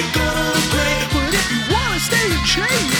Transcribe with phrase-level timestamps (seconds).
[0.00, 1.08] right, you're gonna look great.
[1.12, 2.90] But if you wanna stay in shape,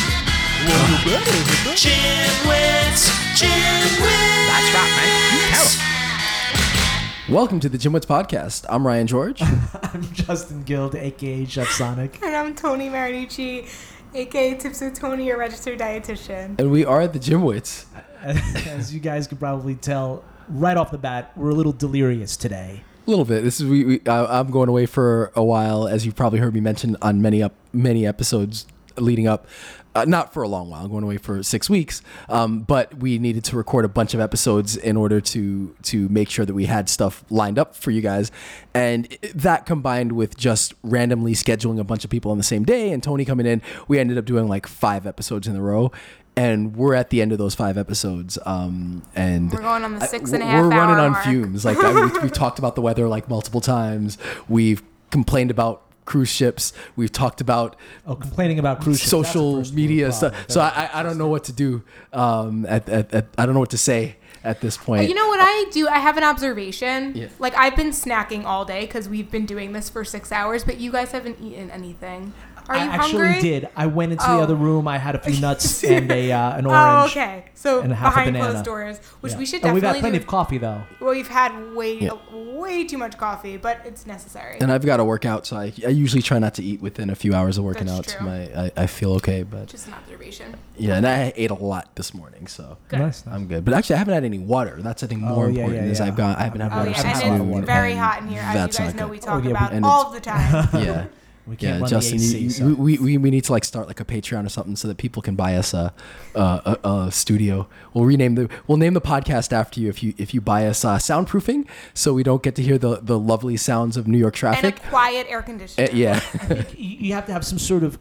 [0.66, 3.02] well, you better hit the Gymwits,
[3.34, 4.48] Gymwits.
[4.48, 5.50] That's right, man.
[5.52, 7.34] Tell 'em.
[7.34, 8.64] Welcome to the GymWits podcast.
[8.68, 9.42] I'm Ryan George.
[9.82, 12.18] I'm Justin Guild, aka Chef Sonic.
[12.22, 13.68] And I'm Tony Marinucci,
[14.14, 16.58] aka Tips with Tony, your registered dietitian.
[16.58, 17.84] and we are at the GymWits.
[18.22, 22.82] As you guys could probably tell right off the bat, we're a little delirious today.
[23.08, 23.42] A little bit.
[23.42, 23.84] This is we.
[23.86, 27.22] we I, I'm going away for a while, as you've probably heard me mention on
[27.22, 28.66] many up many episodes
[28.98, 29.46] leading up.
[29.94, 30.84] Uh, not for a long while.
[30.84, 32.02] I'm going away for six weeks.
[32.28, 36.28] Um, but we needed to record a bunch of episodes in order to to make
[36.28, 38.30] sure that we had stuff lined up for you guys,
[38.74, 42.92] and that combined with just randomly scheduling a bunch of people on the same day
[42.92, 45.90] and Tony coming in, we ended up doing like five episodes in a row.
[46.38, 50.04] And we're at the end of those five episodes, um, and We're going on the
[50.04, 51.24] I- and a we're running hour on mark.
[51.24, 51.64] fumes.
[51.64, 54.18] Like I, we, we've talked about the weather like multiple times.
[54.48, 56.72] We've complained about cruise ships.
[56.96, 57.74] We've talked about
[58.06, 59.10] Oh, complaining about cruise ships.
[59.10, 60.32] Social media stuff.
[60.32, 60.50] problem.
[60.50, 61.82] So I, I- I don't know what to do.
[62.12, 65.08] Um, at, at, at, I don't know what to say at this point.
[65.08, 65.88] You know what I do?
[65.88, 67.16] I have an observation.
[67.16, 67.28] Yeah.
[67.40, 70.78] Like I've been snacking all day because we've been doing this for six hours, but
[70.78, 72.32] you guys haven't eaten anything.
[72.68, 73.40] Are you I actually hungry?
[73.40, 73.68] did.
[73.76, 74.36] I went into Oh.
[74.36, 74.86] the other room.
[74.86, 77.12] I had a few nuts and a uh, an Oh, orange.
[77.12, 77.44] okay.
[77.54, 78.50] So and a half a behind banana.
[78.52, 79.38] closed doors, which Yeah.
[79.38, 80.22] we should definitely And we've had plenty do.
[80.22, 80.82] of coffee though.
[81.00, 82.10] well, we've had way, Yeah.
[82.32, 84.58] way too much coffee, but it's necessary.
[84.60, 87.08] and I've got to work out, so I, I usually try not to eat within
[87.10, 88.06] a few hours of working That's out.
[88.10, 88.26] So true.
[88.26, 90.54] my I, I feel okay, but Just an observation.
[90.76, 92.98] yeah, and I ate a lot this morning, so Good.
[93.00, 93.24] Nice.
[93.26, 93.64] I'm good.
[93.64, 94.76] But actually, I haven't had any water.
[94.80, 95.86] That's I think more Oh, yeah, important.
[95.86, 96.00] yeah, is.
[96.00, 98.28] I've got I haven't had Oh water yeah, since and noon, it's very hot in
[98.28, 99.10] here, as you guys know good.
[99.10, 100.68] we talk yeah, about all the time.
[100.74, 101.06] yeah.
[101.48, 102.38] We can't Yeah, run Justin, the AC.
[102.38, 102.66] you, so.
[102.74, 105.22] we, we, we need to like start like a Patreon or something so that people
[105.22, 105.94] can buy us a,
[106.34, 107.68] a, a, a studio.
[107.94, 110.84] We'll rename the we'll name the podcast after you if you if you buy us
[110.84, 114.34] uh, soundproofing so we don't get to hear the, the lovely sounds of New York
[114.34, 115.88] traffic and a quiet air conditioner.
[115.88, 116.20] Uh, yeah,
[116.76, 117.98] you you have to have some sort of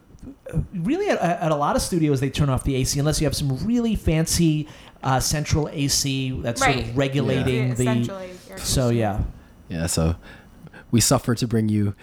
[0.73, 3.35] really at, at a lot of studios they turn off the AC unless you have
[3.35, 4.67] some really fancy
[5.03, 7.81] uh, central AC that's sort of regulating Yeah, the.
[7.83, 9.21] essentially air So yeah,
[9.69, 9.85] yeah.
[9.87, 10.15] So
[10.91, 11.95] we suffer to bring you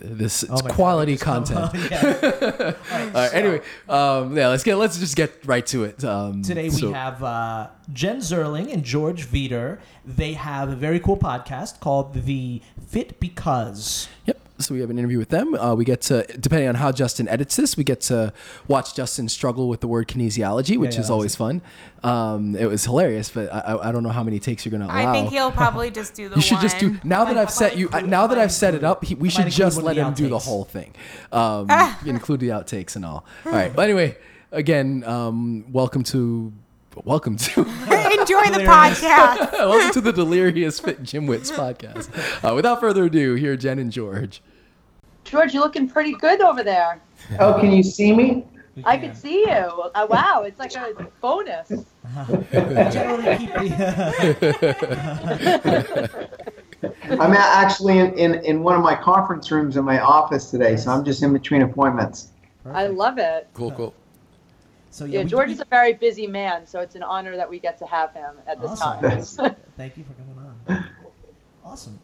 [0.00, 1.74] this Oh God, quality come content.
[1.74, 2.74] on, yeah.
[2.90, 6.04] All right, anyway, um, yeah, let's get let's just get right to it.
[6.04, 9.78] Um, Today we so- have uh, Jenn Zerling and George Veater.
[10.04, 14.08] They have a very cool podcast called the Fit Because.
[14.26, 14.38] Yep.
[14.62, 15.54] So we have an interview with them.
[15.54, 18.32] Uh, we get to, depending on how Justin edits this, we get to
[18.68, 21.60] watch Justin struggle with the word kinesiology, which yeah, is always fun.
[22.04, 24.82] Um, it was hilarious, but I, I- I don't know how many takes you're going
[24.82, 25.10] to allow.
[25.10, 27.50] I think he'll probably just do the you should just do now that might- I've
[27.50, 27.86] set you.
[27.86, 29.96] include- Now that I might I've set it up, he, we I should just let
[29.98, 30.94] of the him do the whole thing,
[31.32, 31.68] um,
[32.06, 33.24] include the outtakes and all.
[33.46, 33.74] All right.
[33.74, 34.16] But anyway,
[34.52, 36.52] again, um, welcome to.
[37.04, 39.52] Welcome to Enjoy the podcast.
[39.52, 42.10] welcome to the Delirious Fit GymWits podcast.
[42.46, 44.42] Uh, without further ado, here are Jen and George.
[45.32, 47.00] George, you're looking pretty good over there.
[47.40, 48.44] Oh, can you see me?
[48.84, 49.46] I can see you.
[49.94, 51.70] Uh, wow, it's like a bonus.
[52.52, 53.50] Generally keep.
[57.18, 60.90] I'm actually in, in, in one of my conference rooms in my office today, so
[60.90, 62.32] I'm just in between appointments.
[62.66, 63.48] I love it.
[63.54, 63.94] Cool, cool.
[64.90, 67.58] so Yeah, we- George is a very busy man, so it's an honor that we
[67.58, 69.36] get to have him at this Awesome.
[69.38, 69.56] time.
[69.78, 70.36] Thank you for coming
[70.68, 70.84] on.
[71.64, 71.98] Awesome.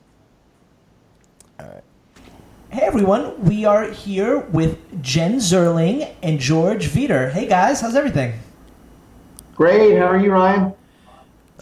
[1.60, 1.82] All right.
[2.70, 7.32] Hey everyone, we are here with Jenn Zerling and George Veater.
[7.32, 8.34] Hey guys, how's everything?
[9.54, 9.98] Great.
[9.98, 10.74] How are you, Ryan?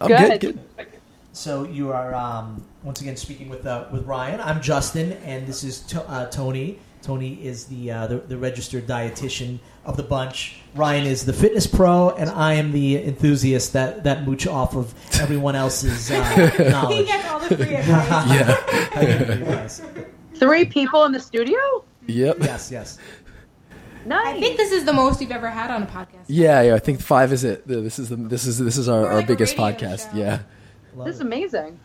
[0.00, 0.40] I'm Good.
[0.40, 0.58] good.
[0.76, 0.86] good.
[1.32, 4.40] So you are um, once again speaking with uh, with Ryan.
[4.40, 6.78] I'm Justin, and this is to- uh, Tony.
[7.02, 10.56] Tony is the, uh, the the registered dietitian of the bunch.
[10.74, 14.92] Ryan is the fitness pro, and I am the enthusiast that that mooch off of
[15.20, 17.06] everyone else's uh, he knowledge.
[17.06, 19.82] gets all the free advice.
[19.96, 20.04] Yeah.
[20.40, 21.58] Yes, Three people in the studio?
[22.06, 22.36] Yep.
[22.40, 22.98] yes, yes.
[24.04, 24.36] Nice.
[24.36, 26.24] I think this is the most you've ever had on a podcast.
[26.28, 26.74] Yeah, yeah.
[26.76, 27.66] I think five is it.
[27.66, 30.12] This is the this is this is our, We're our like biggest podcast.
[30.12, 30.18] show.
[30.18, 30.38] Yeah.
[30.94, 31.26] Love this is it.
[31.26, 31.80] amazing.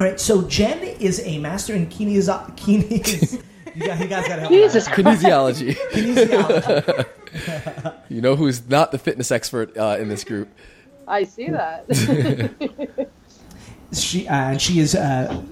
[0.00, 2.56] All right, so Jen is a master in kinesiology.
[2.56, 3.42] Kines-
[3.76, 4.98] you, guys, you guys gotta help Jesus me out.
[4.98, 5.74] Kinesiology.
[5.90, 7.06] Kinesiology.
[8.08, 10.48] you know who's not the fitness expert uh, in this group?
[11.06, 11.84] I see that.
[13.92, 15.42] She uh, and she is uh,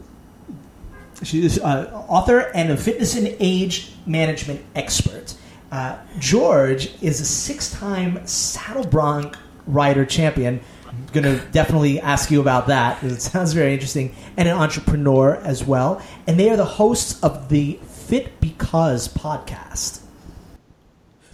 [1.22, 5.34] she is uh, author and a fitness and age management expert.
[5.70, 9.36] Uh, George is a six-time saddle bronc
[9.66, 10.60] rider champion.
[10.88, 13.02] I'm gonna definitely ask you about that.
[13.02, 16.02] It sounds very interesting, and an entrepreneur as well.
[16.26, 20.00] And they are the hosts of the Fit Because podcast.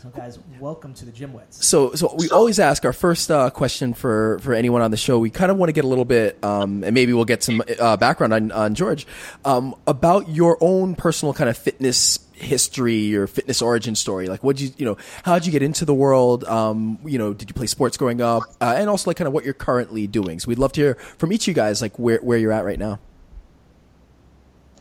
[0.05, 1.67] So, guys, welcome to the Gym Wits.
[1.67, 5.19] So, so we always ask our first uh, question for for anyone on the show.
[5.19, 7.62] We kind of want to get a little bit, um, and maybe we'll get some
[7.81, 9.06] uh, background on, on George
[9.47, 14.27] um, about your own personal kind of fitness history or fitness origin story.
[14.27, 16.45] Like, what did you you know, how did you get into the world?
[16.45, 19.33] Um, you know, did you play sports growing up, uh, and also like kind of
[19.33, 20.39] what you're currently doing.
[20.39, 22.67] So, we'd love to hear from each of you guys, like where where you're at
[22.67, 22.99] right now.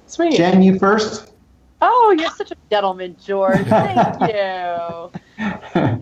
[0.06, 0.36] Sweet.
[0.36, 1.33] Jen, you first.
[1.86, 3.58] Oh, you're such a gentleman, George.
[3.68, 5.12] Thank you.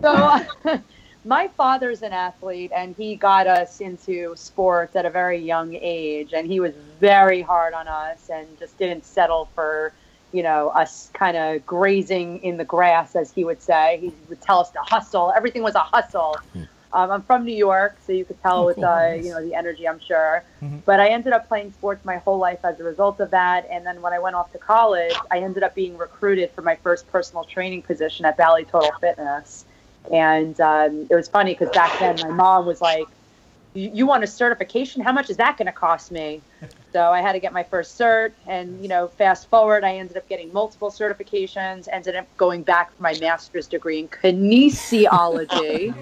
[0.00, 0.80] So,
[1.24, 6.34] my father's an athlete, and he got us into sports at a very young age,
[6.34, 9.92] and he was very hard on us, and just didn't settle for,
[10.32, 13.98] you know, us kind of grazing in the grass, as he would say.
[14.00, 15.32] He would tell us to hustle.
[15.36, 16.36] Everything was a hustle.
[16.52, 16.62] Hmm.
[16.94, 18.84] Um, I'm from New York, so you could tell Oh, with cool.
[18.84, 19.24] uh, Nice.
[19.24, 20.42] you know the energy, I'm sure.
[20.62, 20.82] Mhm.
[20.84, 23.66] But I ended up playing sports my whole life as a result of that.
[23.70, 26.76] And then when I went off to college, I ended up being recruited for my
[26.76, 29.64] first personal training position at Bally Total Fitness.
[30.12, 33.06] And um, it was funny because back then my mom was like,
[33.74, 35.02] "You you want a certification?
[35.02, 36.42] How much is that going to cost me?"
[36.92, 40.16] So I had to get my first cert, and you know, fast forward, I ended
[40.16, 41.88] up getting multiple certifications.
[41.90, 45.92] Ended up going back for my master's degree in kinesiology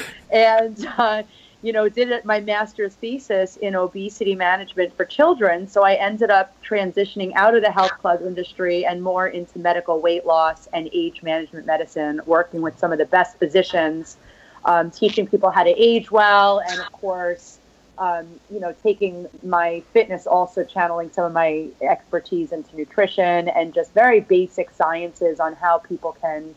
[0.30, 1.22] and uh,
[1.62, 6.30] you know did it, my master's thesis in obesity management for children so i ended
[6.30, 10.88] up transitioning out of the health club industry and more into medical weight loss and
[10.92, 14.16] age management medicine working with some of the best physicians
[14.64, 17.58] um, teaching people how to age well and of course
[17.98, 23.74] um, you know taking my fitness also channeling some of my expertise into nutrition and
[23.74, 26.54] just very basic sciences on how people can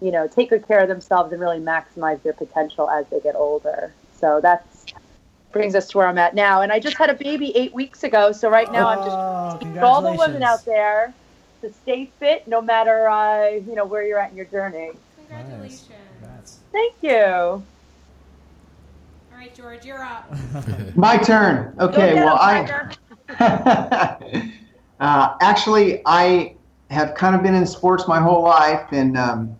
[0.00, 3.34] you know, take good care of themselves and really maximize their potential as they get
[3.34, 3.92] older.
[4.20, 4.86] So that's
[5.52, 6.60] brings us to where I'm at now.
[6.60, 9.18] And I just had a baby eight weeks ago, so right now I'm Oh, just
[9.82, 11.14] all the women out there
[11.62, 14.92] to stay fit, no matter uh, you know where you're at in your journey.
[15.28, 16.07] Congratulations.
[16.72, 16.94] Congrats.
[17.00, 17.66] Thank you.
[19.30, 20.30] All right, George, you're up.
[20.96, 21.74] My turn.
[21.78, 22.14] Okay.
[22.14, 22.98] well, get
[23.38, 24.44] I.
[25.00, 26.56] Uh, actually, I
[26.90, 28.92] have kind of been in sports my whole life.
[28.92, 29.56] In um,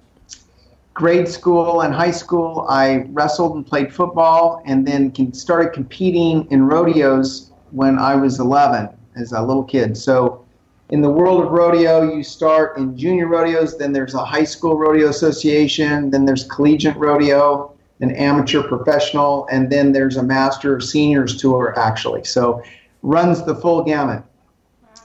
[0.94, 6.50] grade school and high school, I wrestled and played football, and then con- started competing
[6.50, 9.96] in rodeos when I was 11 as a little kid.
[9.96, 10.44] So,
[10.90, 14.78] in the world of rodeo, you start in junior rodeos, then there's a high school
[14.78, 21.36] rodeo association, then there's collegiate rodeo, an amateur professional, and then there's a master seniors
[21.36, 22.24] tour actually.
[22.24, 22.62] So
[23.02, 24.22] runs the full gamut.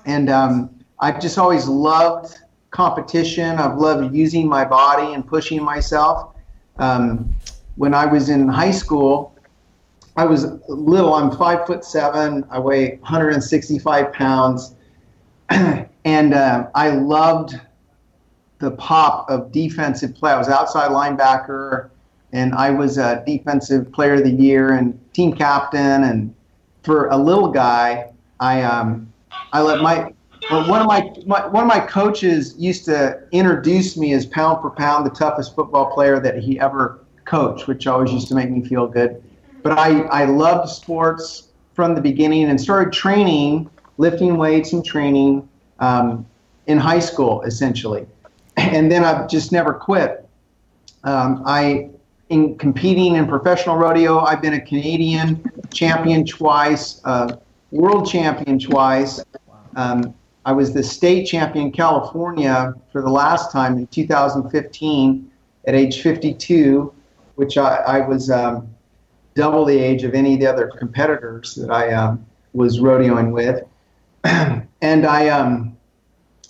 [0.05, 0.69] And um,
[0.99, 2.37] I've just always loved
[2.71, 3.57] competition.
[3.57, 6.35] I've loved using my body and pushing myself.
[6.77, 7.35] Um,
[7.75, 9.35] when I was in high school,
[10.15, 11.13] I was little.
[11.13, 12.45] I'm five foot seven.
[12.49, 14.75] I weigh 165 pounds,
[16.05, 17.59] and uh, I loved
[18.59, 20.31] the pop of defensive play.
[20.31, 21.89] I was outside linebacker,
[22.31, 26.03] and I was a defensive player of the year and team captain.
[26.03, 26.33] And
[26.83, 29.11] for a little guy, I um,
[29.51, 30.13] I let my
[30.49, 34.61] well, one of my, my one of my coaches used to introduce me as pound
[34.61, 38.49] for pound the toughest football player that he ever coached, which always used to make
[38.49, 39.23] me feel good.
[39.61, 45.47] But I, I loved sports from the beginning and started training, lifting weights and training
[45.79, 46.25] um,
[46.67, 48.05] in high school, essentially.
[48.55, 50.27] And then I've just never quit.
[51.03, 51.89] Um, I,
[52.29, 57.37] in competing in professional rodeo, I've been a Canadian champion twice, uh,
[57.71, 59.23] world champion twice.
[59.75, 60.13] Um,
[60.45, 65.31] I was the state champion in California for the last time in 2015
[65.65, 66.93] at age 52,
[67.35, 68.67] which I, I was um,
[69.35, 73.63] double the age of any of the other competitors that I um, was rodeoing with.
[74.81, 75.77] and I um,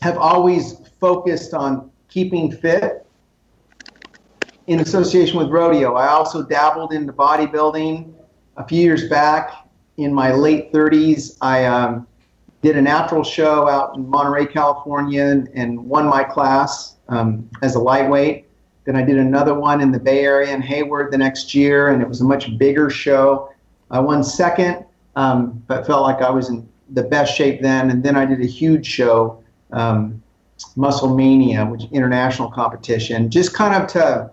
[0.01, 3.05] have always focused on keeping fit
[4.67, 5.95] in association with rodeo.
[5.95, 8.13] I also dabbled into bodybuilding
[8.57, 9.51] a few years back.
[9.97, 12.07] In my late 30s, I um,
[12.61, 17.75] did a natural show out in Monterey, California, and, and won my class um, as
[17.75, 18.47] a lightweight.
[18.85, 22.01] Then I did another one in the Bay Area in Hayward the next year, and
[22.01, 23.53] it was a much bigger show.
[23.91, 27.89] I won second, um, but felt like I was in the best shape then.
[27.89, 30.21] And then I did a huge show, um,
[30.75, 34.31] Muscle Mania, which international competition, just kind of to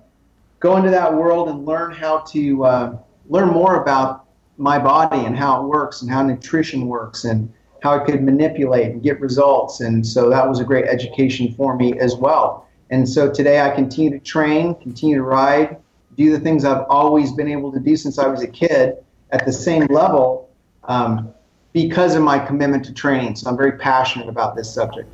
[0.60, 2.96] go into that world and learn how to uh,
[3.28, 4.26] learn more about
[4.58, 7.52] my body and how it works and how nutrition works and
[7.82, 9.80] how I could manipulate and get results.
[9.80, 12.68] And so that was a great education for me as well.
[12.90, 15.78] And so today I continue to train, continue to ride,
[16.16, 18.96] do the things I've always been able to do since I was a kid
[19.30, 20.50] at the same level
[20.84, 21.32] um,
[21.72, 23.36] because of my commitment to training.
[23.36, 25.08] So I'm very passionate about this subject.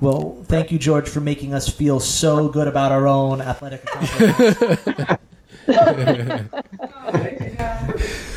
[0.00, 5.18] Well, thank you, George, for making us feel so good about our own athletic accomplishments.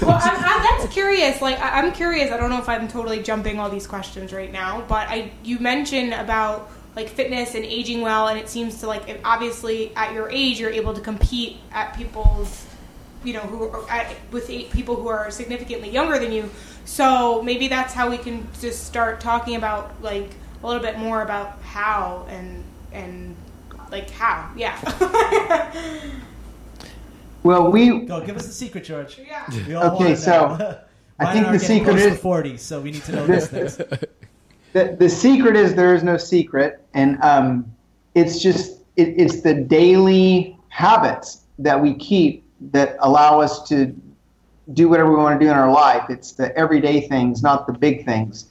[0.01, 1.42] Well, I'm, I'm, that's curious.
[1.42, 2.32] Like, I, I'm curious.
[2.32, 5.60] I don't know if I'm totally jumping all these questions right now, but I you
[5.60, 10.13] mentioned about like fitness and aging well, and it seems to like if obviously at
[10.13, 12.66] your age you're able to compete at people's,
[13.24, 16.50] you know, who are at, with eight people who are significantly younger than you.
[16.86, 20.30] So maybe that's how we can just start talking about like
[20.63, 23.36] a little bit more about how and and
[23.92, 25.72] like how, yeah.
[27.44, 29.18] Well, we Go, give us the secret, George.
[29.18, 29.46] yeah.
[29.68, 30.80] We all Okay, wanna so.
[31.20, 33.48] I think the secret is- 40, so we need to know this.
[33.50, 33.78] things.
[34.74, 37.72] the, the secret is there is no secret and um,
[38.13, 42.41] it's just it, it's the daily habits that we keep
[42.72, 43.96] that allow us to
[44.74, 47.74] do whatever we want to do in our life it's the everyday things not the
[47.74, 48.48] big things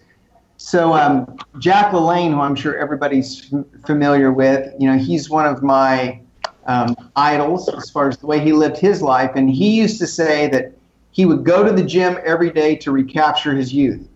[0.57, 3.53] so um, jack lalanne who i'm sure everybody's
[3.87, 6.21] familiar with you know he's one of my
[6.67, 10.07] um, idols as far as the way he lived his life and he used to
[10.07, 10.73] say that
[11.13, 14.09] he would go to the gym every day to recapture his youth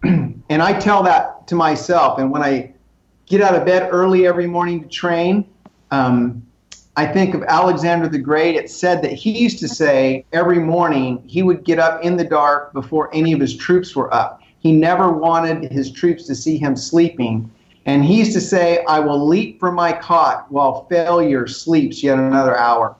[0.48, 2.18] and I tell that to myself.
[2.18, 2.72] And when I
[3.26, 5.48] get out of bed early every morning to train,
[5.90, 6.42] um,
[6.98, 8.56] I think of Alexander the Great.
[8.56, 12.24] It said that he used to say every morning he would get up in the
[12.24, 14.42] dark before any of his troops were up.
[14.58, 17.48] He never wanted his troops to see him sleeping.
[17.86, 22.18] And he used to say, I will leap from my cot while failure sleeps yet
[22.18, 22.96] another hour.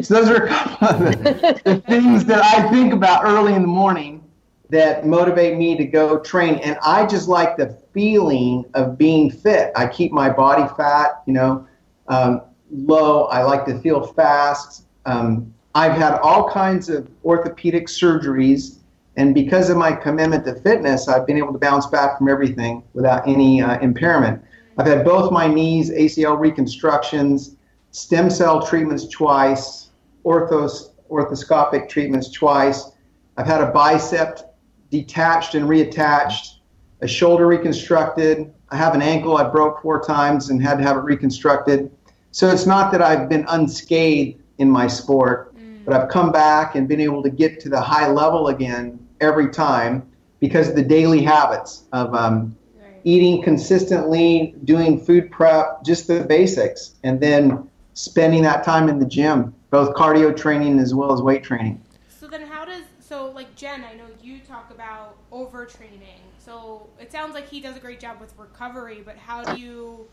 [0.00, 3.62] So those are a couple of the, the things that I think about early in
[3.62, 4.22] the morning
[4.68, 6.54] that motivate me to go train.
[6.58, 9.72] And I just like the feeling of being fit.
[9.74, 11.66] I keep my body fat, you know,
[12.06, 13.24] um, low.
[13.24, 14.84] I like to feel fast.
[15.06, 18.78] Um, I've had all kinds of orthopedic surgeries,
[19.16, 22.82] and because of my commitment to fitness, I've been able to bounce back from everything
[22.94, 24.42] without any uh, impairment.
[24.78, 27.56] I've had both my knees ACL reconstructions,
[27.90, 29.90] stem cell treatments twice,
[30.24, 32.92] orthos orthoscopic treatments twice.
[33.36, 34.54] I've had a bicep
[34.90, 36.58] detached and reattached,
[37.00, 38.52] a shoulder reconstructed.
[38.70, 41.90] I have an ankle I broke four times and had to have it reconstructed.
[42.32, 46.86] So it's not that I've been unscathed in my sport, but I've come back and
[46.86, 50.06] been able to get to the high level again every time
[50.38, 52.94] because of the daily habits of um, Right.
[53.04, 59.06] eating consistently, doing food prep, just the basics, and then spending that time in the
[59.06, 61.82] gym, both cardio training as well as weight training.
[62.20, 63.84] So then, how does so like Jen?
[63.84, 66.20] I know you talk about overtraining.
[66.38, 70.06] So it sounds like he does a great job with recovery, but how do you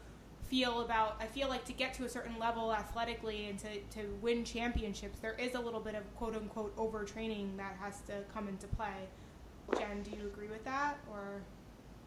[0.50, 1.18] feel about?
[1.20, 5.20] I feel like to get to a certain level athletically and to to win championships,
[5.20, 9.10] there is a little bit of quote unquote overtraining that has to come into play.
[9.78, 11.44] Jen, do you agree with that or?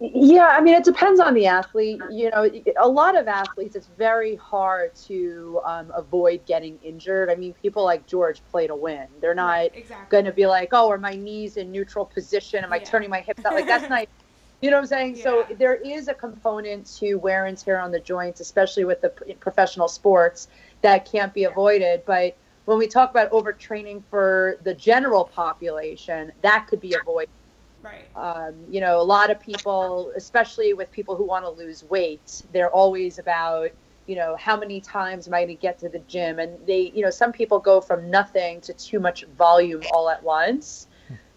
[0.02, 2.06] Yeah, I mean, it depends on the athlete.
[2.08, 7.28] You know, a lot of athletes, it's very hard to um, avoid getting injured.
[7.30, 9.08] I mean, people like George play to win.
[9.20, 10.06] They're not Right, exactly.
[10.08, 12.64] going to be like, oh, are my knees in neutral position?
[12.64, 13.54] Am I turning my hips out?
[13.54, 14.06] Like, that's not,
[14.60, 15.16] you know what I'm saying?
[15.16, 19.10] So there is a component to wear and tear on the joints, especially with the
[19.40, 20.48] professional sports,
[20.82, 22.02] that can't be avoided.
[22.06, 27.28] But when we talk about overtraining for the general population, that could be avoided
[27.82, 28.10] Right.
[28.14, 32.42] um, you know, a lot of people, especially with people who want to lose weight,
[32.50, 33.70] they're always about,
[34.06, 36.38] you know, how many times am I going to get to the gym?
[36.38, 40.22] And they, you know, some people go from nothing to too much volume all at
[40.22, 40.88] once,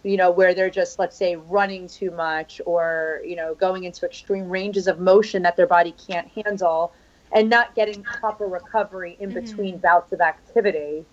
[0.04, 4.06] you know, where they're just, let's say, running too much or, you know, going into
[4.06, 6.94] extreme ranges of motion that their body can't handle
[7.32, 11.06] and not getting proper recovery in between bouts of activity.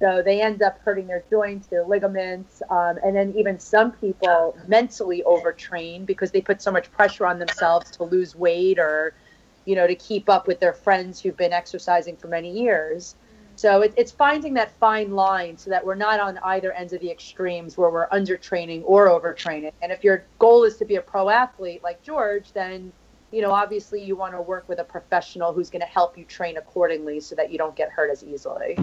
[0.00, 4.56] So they end up hurting their joints, their ligaments, um, and then even some people
[4.66, 9.14] mentally overtrain because they put so much pressure on themselves to lose weight or,
[9.64, 13.14] you know, to keep up with their friends who've been exercising for many years.
[13.56, 17.00] So it, it's finding that fine line so that we're not on either ends of
[17.00, 19.72] the extremes where we're undertraining or overtraining.
[19.82, 22.92] And if your goal is to be a pro athlete like George, then
[23.30, 26.24] you know obviously you want to work with a professional who's going to help you
[26.24, 28.76] train accordingly so that you don't get hurt as easily.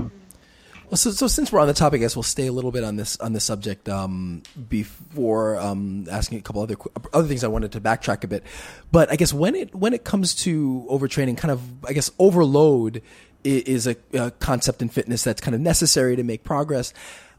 [0.92, 2.84] Well, so, so since we're on the topic, I guess we'll stay a little bit
[2.84, 6.76] on this on this subject um, before um, asking a couple other
[7.14, 7.46] other things.
[7.46, 8.44] I wanted to backtrack a bit,
[8.92, 13.02] but I guess when it when it comes to overtraining, kind of I guess overload
[13.44, 16.94] is a, a concept in fitness that's kind of necessary to make progress.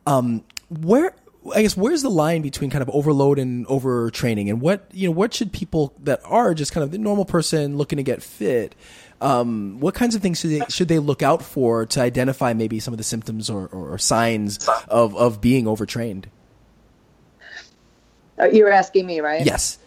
[0.07, 1.15] Um, where
[1.55, 5.13] I guess where's the line between kind of overload and overtraining, and what you know
[5.13, 8.75] what should people that are just kind of the normal person looking to get fit
[9.23, 12.81] um, what kinds of things should they, should they look out for to identify maybe
[12.81, 16.29] some of the symptoms or, or, signs of, of being overtrained?
[18.39, 19.47] Uh, You were asking me, right?
[19.47, 19.79] Yes.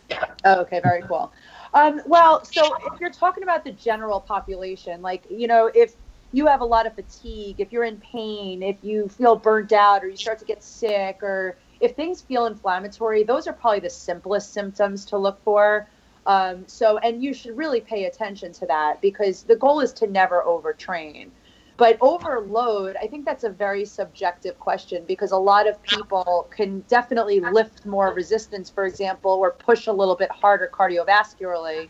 [0.45, 1.33] Oh, okay, very cool.
[1.73, 5.95] Um, well, so if you're talking about the general population, like, you know, if
[6.31, 10.03] you have a lot of fatigue, if you're in pain, if you feel burnt out
[10.03, 13.89] or you start to get sick or if things feel inflammatory, those are probably the
[13.89, 15.87] simplest symptoms to look for.
[16.25, 20.07] Um, so, and you should really pay attention to that because the goal is to
[20.07, 21.29] never overtrain.
[21.77, 26.79] But overload, I think that's a very subjective question because a lot of people can
[26.87, 31.89] definitely lift more resistance, for example, or push a little bit harder cardiovascularly.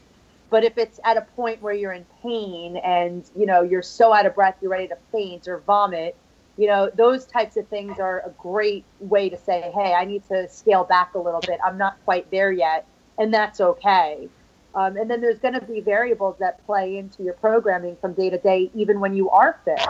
[0.55, 4.13] But if it's at a point where you're in pain and you know you're so
[4.13, 6.15] out of breath, you're ready to faint or vomit,
[6.55, 10.25] you know those types of things are a great way to say, hey, I need
[10.29, 11.59] to scale back a little bit.
[11.61, 14.29] I'm not quite there yet, and that's okay.
[14.75, 18.29] Um, and then there's going to be variables that play into your programming from day
[18.29, 19.85] to day, even when you are fit.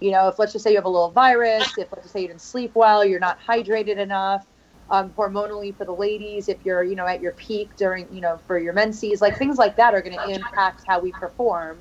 [0.00, 2.20] You know, if let's just say you have a little virus, if let's just say
[2.20, 4.46] you didn't sleep well, you're not hydrated enough,
[4.92, 8.38] um, hormonally for the ladies, if you're, you know, at your peak during, you know,
[8.46, 11.78] for your menses, like things like that are going to impact how we perform.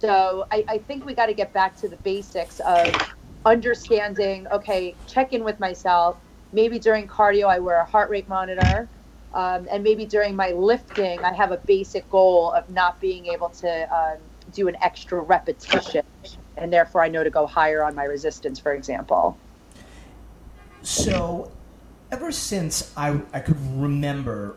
[0.00, 2.96] So I, I think we got to get back to the basics of
[3.44, 6.16] understanding, okay, check in with myself.
[6.52, 8.88] Maybe during cardio, I wear a heart rate monitor.
[9.34, 13.50] Um, and maybe during my lifting, I have a basic goal of not being able
[13.50, 14.16] to um,
[14.54, 16.00] do an extra repetition,
[16.56, 19.36] and therefore I know to go higher on my resistance, for example.
[20.82, 21.52] So,
[22.10, 24.56] ever since I, I could remember,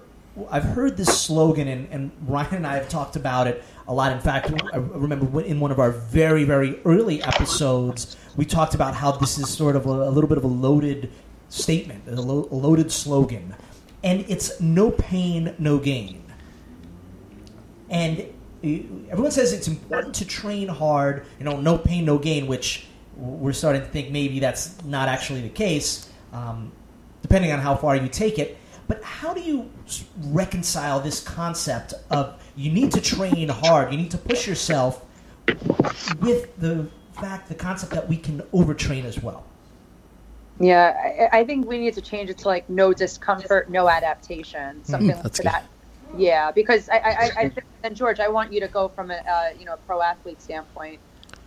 [0.49, 4.11] I've heard this slogan, and, and Ryan and I have talked about it a lot.
[4.11, 8.93] In fact, I remember in one of our very, very early episodes, we talked about
[8.93, 11.11] how this is sort of a, a little bit of a loaded
[11.49, 13.55] statement, a, lo- a loaded slogan
[14.03, 16.23] and it's no pain, no gain.
[17.89, 18.25] And
[18.63, 23.53] everyone says it's important to train hard, you know, no pain, no gain, which we're
[23.53, 26.71] starting to think maybe that's not actually the case, um,
[27.29, 28.57] depending on how far you take it.
[28.87, 29.69] But how do you
[30.17, 35.05] reconcile this concept of you need to train hard, you need to push yourself,
[36.19, 39.45] with the fact, the concept that we can overtrain as well?
[40.59, 44.77] Yeah, I, I, think we need to change it to like no discomfort, no adaptation,
[44.77, 45.45] hmm, something mm, to good.
[45.45, 45.65] that.
[46.17, 47.51] Yeah, because I, I, I,
[47.83, 50.41] and George, I want you to go from a uh, you know a pro athlete
[50.41, 50.99] standpoint.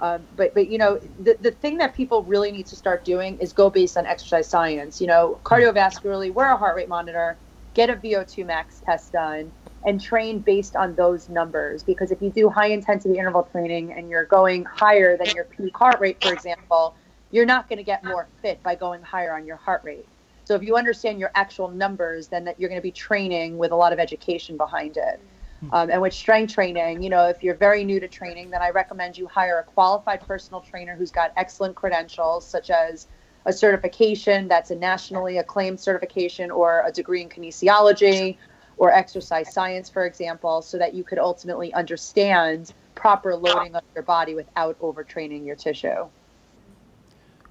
[0.03, 3.38] Um, but but you know the the thing that people really need to start doing
[3.38, 5.01] is go based on exercise science.
[5.01, 7.38] You know, cardiovascularly, wear a heart rate monitor,
[7.75, 9.53] get a VO2 max test done,
[9.87, 11.83] and train based on those numbers.
[11.85, 15.77] Because if you do high intensity interval training and you're going higher than your peak
[15.77, 16.97] heart rate, for example
[17.33, 20.07] you're not going to get more fit by going higher on your heart rate.
[20.45, 23.73] So if you understand your actual numbers, then that you're going to be training with
[23.73, 25.21] a lot of education behind it.
[25.70, 28.70] Um, and with strength training, you know, if you're very new to training, then I
[28.70, 33.07] recommend you hire a qualified personal trainer who's got excellent credentials, such as
[33.44, 38.37] a certification that's a nationally acclaimed certification or a degree in kinesiology
[38.77, 44.03] or exercise science, for example, so that you could ultimately understand proper loading of your
[44.03, 46.07] body without overtraining your tissue.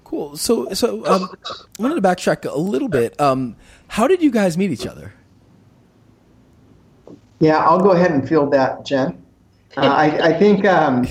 [0.04, 0.36] Cool.
[0.36, 3.18] So, so um, I wanted to backtrack a little bit.
[3.18, 3.56] Um,
[3.88, 5.14] how did you guys meet each other?
[7.42, 9.20] Yeah, I'll go ahead and field that, Jen.
[9.76, 11.08] Uh, I, I, think um,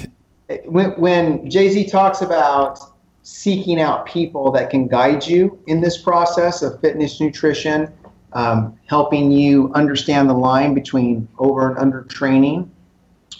[0.63, 2.79] when, when Jay Z talks about
[3.21, 7.91] seeking out people that can guide you in this process of fitness nutrition,
[8.31, 12.71] um, helping you understand the line between over and under training,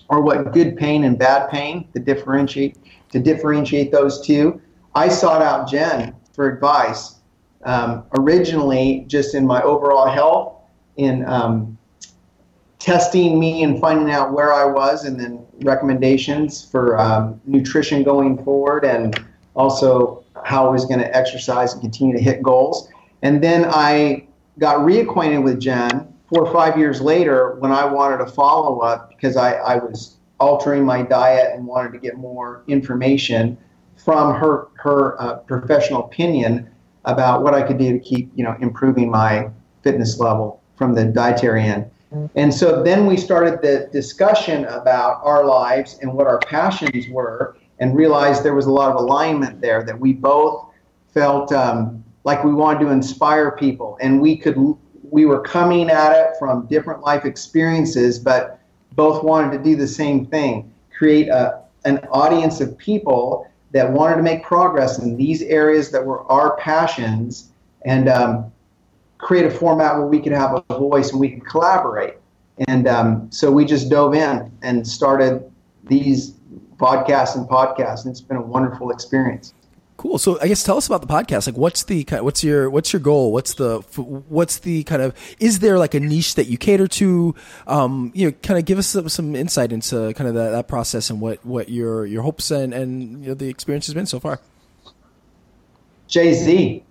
[0.10, 2.76] or what good pain and bad pain to differentiate
[3.14, 4.62] to differentiate those two.
[4.96, 7.16] I sought out Jen for advice
[7.64, 10.58] um, originally just in my overall health,
[10.98, 11.78] in um,
[12.82, 18.44] testing me and finding out where I was, and then recommendations for um, nutrition going
[18.44, 19.24] forward, and
[19.56, 22.90] also how I was going to exercise and continue to hit goals.
[23.22, 28.22] And then I got reacquainted with Jen four or five years later when I wanted
[28.22, 32.64] a follow up because I, I was altering my diet and wanted to get more
[32.68, 33.58] information
[33.96, 36.68] from her her uh, professional opinion
[37.06, 39.52] about what I could do to keep you know improving my
[39.84, 41.92] fitness level from the dietary end.
[42.36, 47.56] And so then we started the discussion about our lives and what our passions were,
[47.80, 50.68] and realized there was a lot of alignment there that we both
[51.14, 54.58] felt um, like we wanted to inspire people, and we could
[55.10, 58.60] we were coming at it from different life experiences, but
[58.94, 64.18] both wanted to do the same thing: create a an audience of people that wanted
[64.18, 67.52] to make progress in these areas that were our passions.
[67.86, 68.52] And um,
[69.22, 72.16] create a format where we could have a voice and we could collaborate.
[72.68, 75.50] And um, so we just dove in and started
[75.86, 76.32] these
[76.78, 79.54] podcasts and podcasts, and it's been a wonderful experience.
[79.98, 80.18] Cool.
[80.18, 81.46] So I guess tell us about the podcast.
[81.46, 83.32] Like, what's the what's your what's your goal?
[83.32, 87.36] What's the what's the kind of is there like a niche that you cater to?
[87.68, 90.68] Um, you know, kind of give us some, some insight into kind of that, that
[90.68, 94.08] process and what what your your hopes and and you know, the experience has been
[94.08, 94.40] so far.
[96.08, 96.84] Jay Z.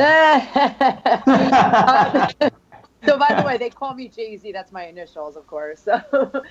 [3.04, 4.50] so by the way, they call me Jay Z.
[4.50, 5.80] That's my initials, of course.
[5.80, 6.00] So,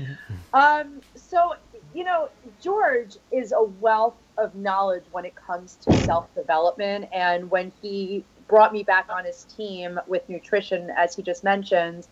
[0.53, 1.55] um, so
[1.95, 2.29] you know,
[2.61, 7.09] George is a wealth of knowledge when it comes to self development.
[7.11, 12.07] And when he brought me back on his team with nutrition, as he just mentioned,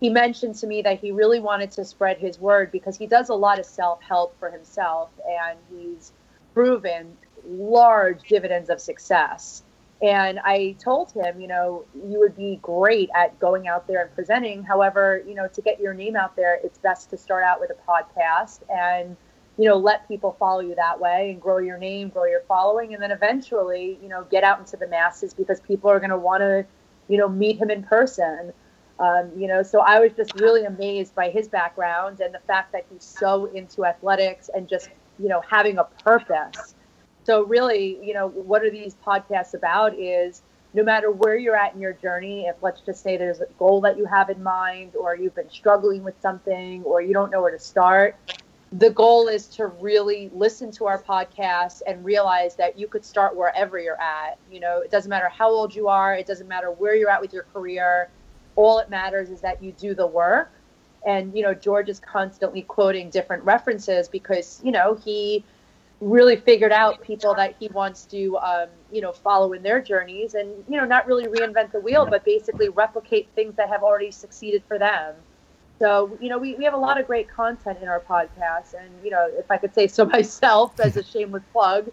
[0.00, 3.28] he mentioned to me that he really wanted to spread his word because he does
[3.28, 6.10] a lot of self help for himself and he's
[6.52, 9.62] proven large dividends of success.
[10.02, 14.14] And I told him, you know, you would be great at going out there and
[14.14, 14.62] presenting.
[14.62, 17.70] However, you know, to get your name out there, it's best to start out with
[17.70, 19.14] a podcast and,
[19.58, 22.94] you know, let people follow you that way and grow your name, grow your following,
[22.94, 26.18] and then eventually, you know, get out into the masses because people are going to
[26.18, 26.64] want to,
[27.08, 28.54] you know, meet him in person.
[28.98, 32.72] Um, you know, so I was just really amazed by his background and the fact
[32.72, 36.74] that he's so into athletics and just, you know, having a purpose
[37.30, 40.42] so really, you know, what are these podcasts about is
[40.74, 43.80] no matter where you're at in your journey, if let's just say there's a goal
[43.82, 47.40] that you have in mind or you've been struggling with something or you don't know
[47.40, 48.16] where to start,
[48.72, 53.36] the goal is to really listen to our podcast and realize that you could start
[53.36, 54.36] wherever you're at.
[54.50, 57.20] You know, it doesn't matter how old you are, it doesn't matter where you're at
[57.20, 58.10] with your career.
[58.56, 60.50] All it matters is that you do the work.
[61.06, 65.44] And, you know, George is constantly quoting different references because, you know, he
[66.00, 70.34] really figured out people that he wants to um, you know follow in their journeys
[70.34, 74.10] and you know not really reinvent the wheel but basically replicate things that have already
[74.10, 75.14] succeeded for them.
[75.78, 78.90] So you know we, we have a lot of great content in our podcast and
[79.04, 81.90] you know if i could say so myself as a shameless plug.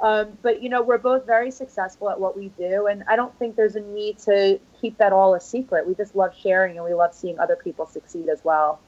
[0.00, 3.38] Um, but you know we're both very successful at what we do and i don't
[3.38, 5.86] think there's a need to keep that all a secret.
[5.86, 8.80] We just love sharing and we love seeing other people succeed as well.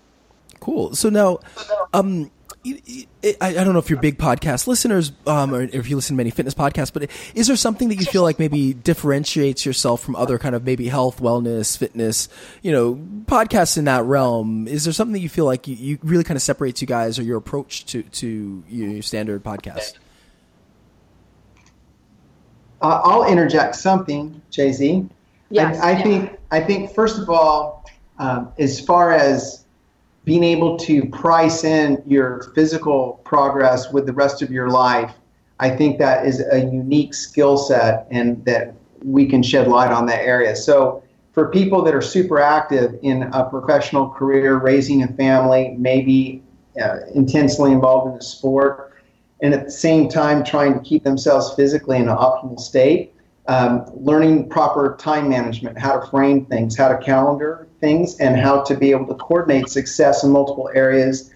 [0.60, 0.94] Cool.
[0.94, 1.40] So now
[1.92, 2.30] um
[2.66, 3.06] I,
[3.40, 6.30] I don't know if you're big podcast listeners, um, or if you listen to many
[6.30, 10.38] fitness podcasts, but is there something that you feel like maybe differentiates yourself from other
[10.38, 12.28] kind of maybe health, wellness, fitness,
[12.62, 12.94] you know,
[13.26, 14.66] podcasts in that realm?
[14.66, 17.18] Is there something that you feel like you, you really kind of separates you guys
[17.18, 19.98] or your approach to, to your standard podcast?
[22.80, 25.06] Uh, I'll interject something, Jay Z.
[25.50, 26.02] Yes, I, I yeah.
[26.02, 27.84] think I think first of all,
[28.18, 29.63] um, as far as
[30.24, 35.12] being able to price in your physical progress with the rest of your life,
[35.60, 40.06] I think that is a unique skill set and that we can shed light on
[40.06, 40.56] that area.
[40.56, 46.42] So, for people that are super active in a professional career, raising a family, maybe
[46.80, 48.94] uh, intensely involved in a sport,
[49.42, 53.14] and at the same time trying to keep themselves physically in an optimal state,
[53.46, 58.62] um, learning proper time management, how to frame things, how to calendar things, and how
[58.62, 61.30] to be able to coordinate success in multiple areas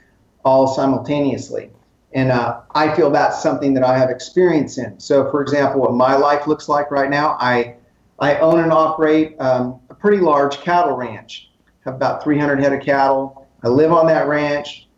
[0.44, 1.70] all simultaneously.
[2.14, 4.98] And uh, I feel that's something that I have experience in.
[4.98, 7.74] So, for example, what my life looks like right now, I,
[8.18, 11.50] I own and operate um, a pretty large cattle ranch.
[11.84, 13.46] have about 300 head of cattle.
[13.62, 14.88] I live on that ranch.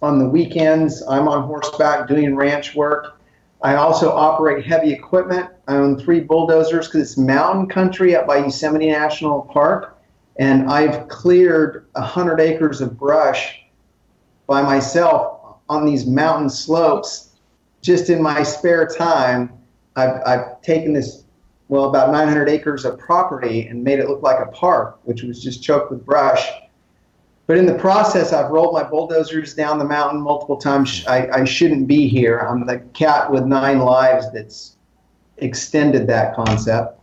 [0.00, 3.20] On the weekends, I'm on horseback doing ranch work.
[3.60, 5.50] I also operate heavy equipment.
[5.68, 9.98] I own three bulldozers because it's mountain country up by Yosemite National Park.
[10.36, 13.60] And I've cleared 100 acres of brush
[14.46, 17.36] by myself on these mountain slopes
[17.82, 19.52] just in my spare time.
[19.94, 21.24] I've, I've taken this,
[21.68, 25.42] well, about 900 acres of property and made it look like a park, which was
[25.42, 26.48] just choked with brush
[27.48, 31.02] but in the process, I've rolled my bulldozers down the mountain multiple times.
[31.06, 32.40] I, I shouldn't be here.
[32.40, 34.76] I'm the cat with nine lives that's
[35.40, 37.00] extended that concept.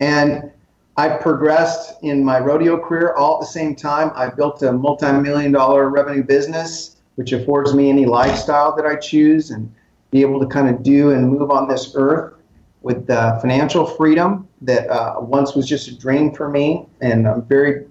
[0.00, 0.50] And
[0.96, 4.12] I've progressed in my rodeo career all at the same time.
[4.14, 8.96] I've built a multi million dollar revenue business, which affords me any lifestyle that I
[8.96, 9.72] choose and
[10.10, 12.34] be able to kind of do and move on this earth
[12.82, 16.86] with uh, financial freedom that uh, once was just a dream for me.
[17.00, 17.86] And I'm very,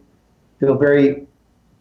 [0.59, 1.27] feel very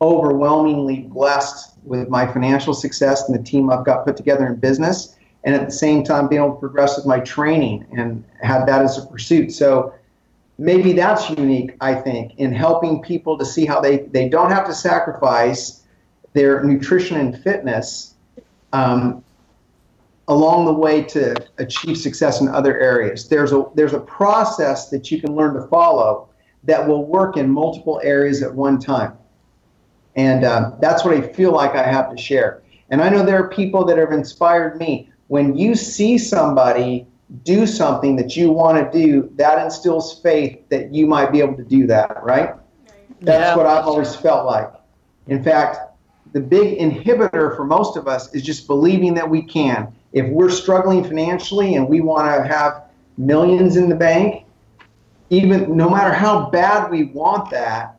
[0.01, 5.17] overwhelmingly blessed with my financial success and the team I've got put together in business,
[5.45, 8.83] and at the same time being able to progress with my training and have that
[8.83, 9.53] as a pursuit.
[9.53, 9.95] So
[10.59, 14.67] maybe that's unique, I think, in helping people to see how they, they don't have
[14.67, 15.83] to sacrifice
[16.33, 18.15] their nutrition and fitness
[18.73, 19.25] um,
[20.29, 23.29] along the way to achieve success in other areas.
[23.29, 26.29] There's a there's a process that you can learn to follow
[26.65, 29.19] that will work in multiple areas at one time.
[30.15, 32.63] And uh, that's what I feel like I have to share.
[32.91, 35.11] And I know there are people that have inspired me.
[35.33, 37.07] When you see somebody
[37.43, 41.57] do something that you want to do, that instills faith that you might be able
[41.57, 42.51] to do that, right?
[43.23, 43.57] That's Yeah.
[43.57, 44.71] what I've always felt like.
[45.29, 45.79] In fact,
[46.35, 49.89] the big inhibitor for most of us is just believing that we can.
[50.13, 52.83] If we're struggling financially and we want to have
[53.17, 54.45] millions in the bank,
[55.31, 57.99] even no matter how bad we want that,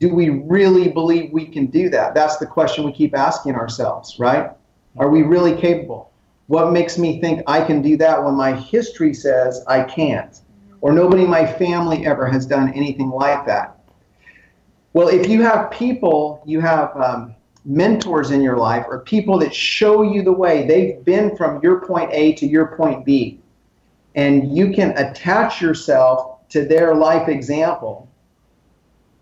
[0.00, 2.14] do we really believe we can do that?
[2.14, 4.50] That's the question we keep asking ourselves, right?
[4.98, 6.10] Are we really capable?
[6.46, 10.40] What makes me think I can do that when my history says I can't?
[10.80, 13.78] Or nobody in my family ever has done anything like that.
[14.92, 19.54] Well, if you have people, you have um, mentors in your life, or people that
[19.54, 23.40] show you the way, they've been from your point A to your point B,
[24.14, 28.08] and you can attach yourself to their life example,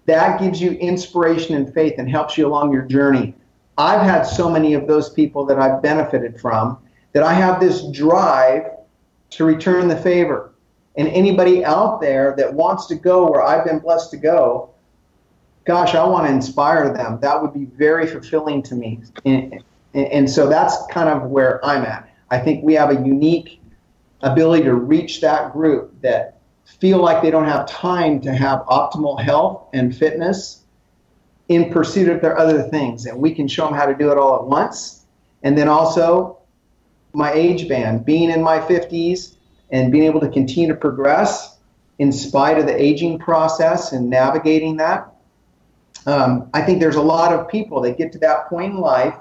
[0.07, 3.35] that gives you inspiration and faith and helps you along your journey.
[3.79, 6.79] I've had so many of those people that I've benefited from
[7.13, 8.65] that I have this drive
[9.31, 10.53] to return the favor.
[10.97, 14.71] And anybody out there that wants to go where I've been blessed to go,
[15.65, 17.19] gosh, I want to inspire them.
[17.21, 19.01] That would be very fulfilling to me.
[19.25, 19.63] And,
[19.95, 22.09] and so that's kind of where I'm at.
[22.31, 23.61] I think we have a unique
[24.23, 29.21] ability to reach that group that feel like they don't have time to have optimal
[29.21, 30.63] health and fitness
[31.49, 33.07] in pursuit of their other things.
[33.07, 35.05] And we can show them how to do it all at once.
[35.43, 36.39] And then also,
[37.13, 39.35] my age band, being in my 50s
[39.71, 41.59] and being able to continue to progress
[41.99, 45.13] in spite of the aging process and navigating that.
[46.07, 49.15] Um, I think there's a lot of people that get to that point in life,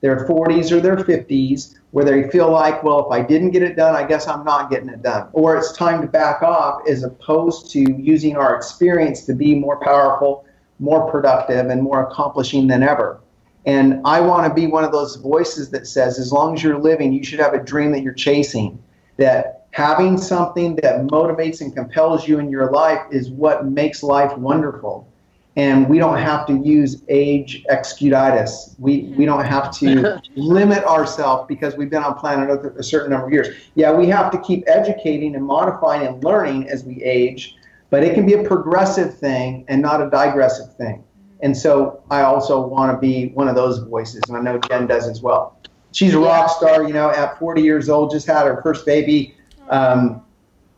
[0.00, 3.76] their 40s or their 50s, where they feel like, well, if I didn't get it
[3.76, 5.28] done, I guess I'm not getting it done.
[5.32, 9.78] Or it's time to back off as opposed to using our experience to be more
[9.78, 10.46] powerful,
[10.78, 13.20] more productive, and more accomplishing than ever.
[13.64, 16.78] And I want to be one of those voices that says, as long as you're
[16.78, 18.82] living, you should have a dream that you're chasing.
[19.18, 24.36] That having something that motivates and compels you in your life is what makes life
[24.36, 25.08] wonderful.
[25.54, 28.74] And we don't have to use age excusitis.
[28.78, 33.10] We, we don't have to limit ourselves because we've been on planet Earth a certain
[33.10, 33.54] number of years.
[33.74, 37.56] Yeah, we have to keep educating and modifying and learning as we age,
[37.90, 41.04] but it can be a progressive thing and not a digressive thing.
[41.42, 44.86] And so I also want to be one of those voices, and I know Jen
[44.86, 45.58] does as well.
[45.90, 49.34] She's a rock star, you know, at 40 years old, just had her first baby.
[49.68, 50.22] Um,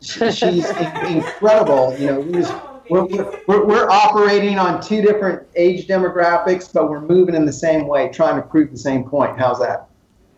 [0.01, 1.95] she, she's in- incredible.
[1.97, 2.53] You know, we just,
[2.89, 3.05] we're,
[3.47, 8.09] we're, we're operating on two different age demographics, but we're moving in the same way,
[8.11, 9.37] trying to prove the same point.
[9.37, 9.87] How's that?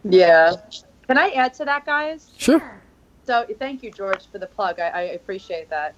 [0.04, 0.54] Yeah.
[1.08, 2.32] Can I add to that, guys?
[2.38, 2.82] Sure.
[3.26, 4.80] So thank you, George, for the plug.
[4.80, 5.96] I, I appreciate that.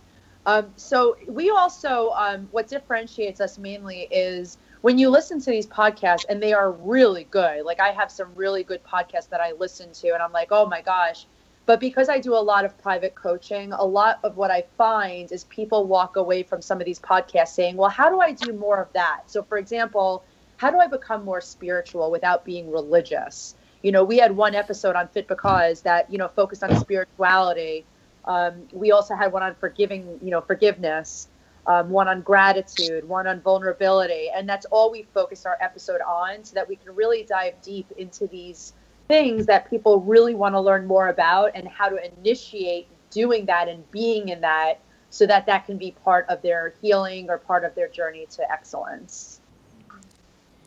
[0.50, 5.68] Um, so we also, um, what differentiates us mainly is when you listen to these
[5.68, 7.64] podcasts, and they are really good.
[7.66, 10.66] Like I have some really good podcasts that I listen to, and I'm like, oh
[10.66, 11.28] my gosh.
[11.68, 15.32] But because I do a lot of private coaching, a lot of what I find
[15.32, 18.52] is people walk away from some of these podcasts saying, well, how do I do
[18.54, 19.26] more of that?
[19.28, 20.24] So, for example,
[20.58, 23.54] how do I become more spiritual without being religious?
[23.84, 27.86] You know, we had one episode on Fit Because that, you know, focused on spirituality.
[28.30, 31.28] Um, we also had one on forgiving, you know, forgiveness,
[31.66, 34.30] um, one on gratitude, one on vulnerability.
[34.34, 37.92] And that's all we focused our episode on so that we can really dive deep
[37.98, 38.74] into these
[39.08, 43.68] things that people really want to learn more about and how to initiate doing that
[43.68, 47.64] and being in that so that that can be part of their healing or part
[47.64, 49.42] of their journey to excellence.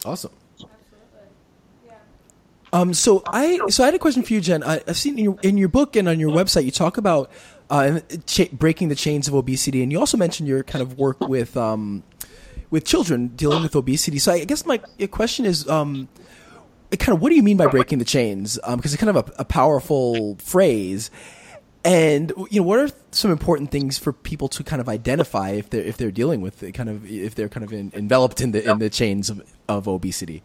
[0.05, 0.33] Awesome.
[2.73, 4.63] Um, so I so I had a question for you, Jen.
[4.63, 7.31] I, I've seen in your, in your book and on your website you talk about
[7.73, 11.21] uh, cha- breaking the chains of obesity, and you also mentioned your kind of work
[11.21, 12.05] with um,
[12.71, 14.19] with children dealing with obesity.
[14.19, 14.79] So I guess my
[15.11, 16.09] question is, um,
[16.99, 18.59] kind of, what do you mean by breaking the chains?
[18.77, 21.11] Because it's kind of a, a powerful phrase.
[21.85, 25.71] And you know, what are some important things for people to kind of identify if
[25.71, 28.53] they're if they're dealing with it, kind of if they're kind of in, enveloped in
[28.53, 30.43] the in the chains of, of obesity?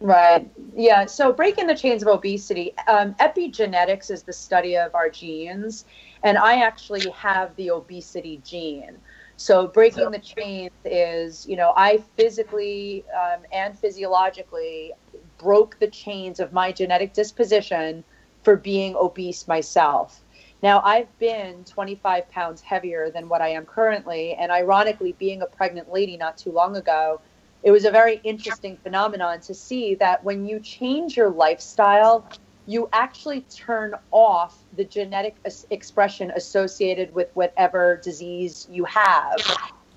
[0.00, 0.48] Right.
[0.74, 1.04] Yeah.
[1.04, 5.84] So breaking the chains of obesity, um, epigenetics is the study of our genes,
[6.22, 8.98] and I actually have the obesity gene.
[9.36, 14.92] So breaking the chains is, you know, I physically um, and physiologically
[15.38, 18.04] broke the chains of my genetic disposition
[18.42, 20.20] for being obese myself.
[20.62, 25.46] Now, I've been 25 pounds heavier than what I am currently, and ironically, being a
[25.46, 27.22] pregnant lady not too long ago,
[27.62, 32.26] it was a very interesting phenomenon to see that when you change your lifestyle,
[32.66, 39.36] you actually turn off the genetic as- expression associated with whatever disease you have.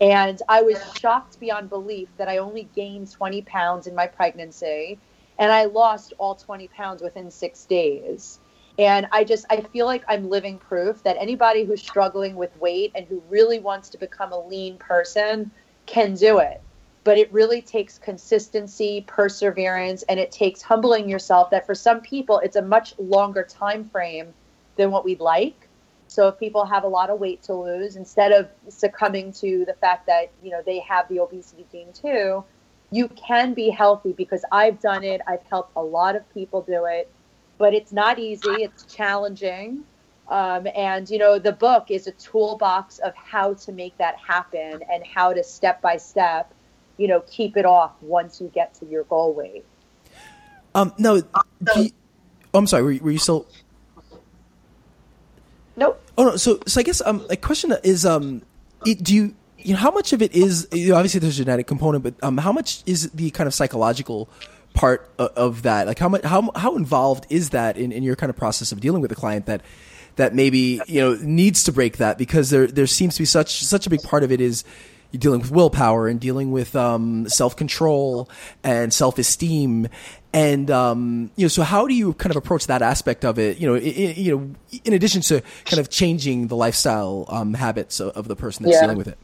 [0.01, 4.99] And I was shocked beyond belief that I only gained 20 pounds in my pregnancy
[5.39, 8.39] and I lost all 20 pounds within six days.
[8.77, 12.91] And I just I feel like I'm living proof that anybody who's struggling with weight
[12.95, 15.51] and who really wants to become a lean person
[15.85, 16.61] can do it.
[17.03, 22.39] But it really takes consistency, perseverance, and it takes humbling yourself that for some people
[22.39, 24.33] it's a much longer time frame
[24.77, 25.67] than what we'd like.
[26.07, 29.73] So if people have a lot of weight to lose, instead of succumbing to the
[29.73, 32.43] fact that, you know, they have the obesity gene too,
[32.91, 35.21] you can be healthy because I've done it.
[35.27, 37.09] I've helped a lot of people do it
[37.57, 38.49] but it's not easy.
[38.49, 39.83] It's challenging.
[40.27, 44.81] Um, and, you know, the book is a toolbox of how to make that happen
[44.91, 46.53] and how to step by step,
[46.97, 49.65] you know, keep it off once you get to your goal weight.
[50.75, 51.23] Um, no, you,
[52.53, 52.83] oh, I'm sorry.
[52.83, 53.47] Were, were you still?
[55.75, 56.01] Nope.
[56.17, 56.35] Oh no.
[56.37, 58.41] So, so I guess um, a question is um,
[58.85, 61.43] it, do you you know how much of it is you know, obviously there's a
[61.43, 64.29] genetic component, but um, how much is the kind of psychological
[64.73, 65.87] part of that?
[65.87, 68.81] Like how much how how involved is that in, in your kind of process of
[68.81, 69.61] dealing with a client that
[70.15, 73.63] that maybe you know needs to break that because there there seems to be such
[73.63, 74.63] such a big part of it is
[75.13, 78.29] you're dealing with willpower and dealing with um, self control
[78.63, 79.87] and self esteem
[80.33, 83.59] and um, you know so how do you kind of approach that aspect of it?
[83.59, 87.99] You know in, you know in addition to kind of changing the lifestyle um, habits
[87.99, 88.81] of, of, the person that's yeah.
[88.81, 89.17] dealing with it.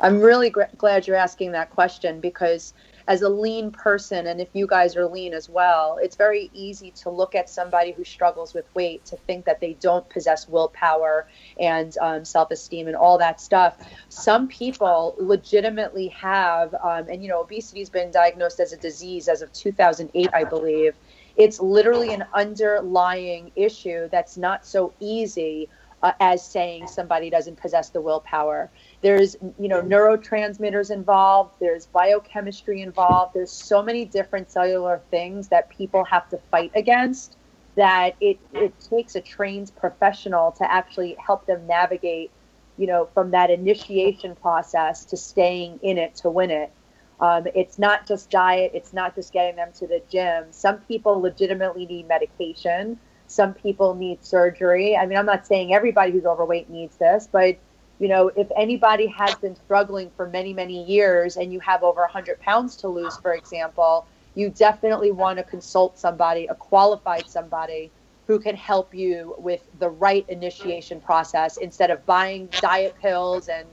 [0.00, 2.74] I'm really gr- glad you're asking that question because
[3.06, 6.90] as a lean person, and if you guys are lean as well, it's very easy
[6.90, 11.26] to look at somebody who struggles with weight to think that they don't possess willpower
[11.60, 13.76] and um, self esteem and all that stuff.
[14.08, 19.28] Some people legitimately have, um, and you know, obesity has been diagnosed as a disease
[19.28, 20.94] as of 2008, I believe.
[21.36, 25.68] It's literally an underlying issue that's not so easy
[26.02, 28.70] uh, as saying somebody doesn't possess the willpower
[29.04, 35.68] there's you know neurotransmitters involved there's biochemistry involved there's so many different cellular things that
[35.68, 37.36] people have to fight against
[37.76, 42.30] that it, it takes a trained professional to actually help them navigate
[42.78, 46.72] you know from that initiation process to staying in it to win it.
[47.20, 50.46] Um, it's not just diet it's not just getting them to the gym.
[50.50, 52.98] Some people legitimately need medication.
[53.26, 54.96] Some people need surgery.
[54.96, 57.58] I mean i'm not saying everybody who's overweight needs this but
[57.98, 62.00] you know, if anybody has been struggling for many, many years and you have over
[62.00, 67.90] 100 pounds to lose, for example, you definitely want to consult somebody, a qualified somebody
[68.26, 73.66] who can help you with the right initiation process instead of buying diet pills and,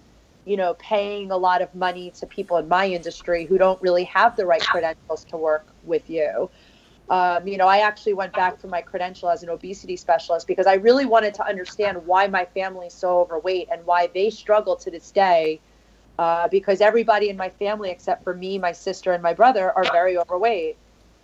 [0.45, 4.03] you know, paying a lot of money to people in my industry who don't really
[4.03, 6.49] have the right credentials to work with you.
[7.11, 10.65] Um, you know, I actually went back for my credential as an obesity specialist because
[10.65, 14.77] I really wanted to understand why my family is so overweight and why they struggle
[14.77, 15.59] to this day.
[16.17, 19.83] Uh, because everybody in my family, except for me, my sister, and my brother, are
[19.91, 20.77] very overweight.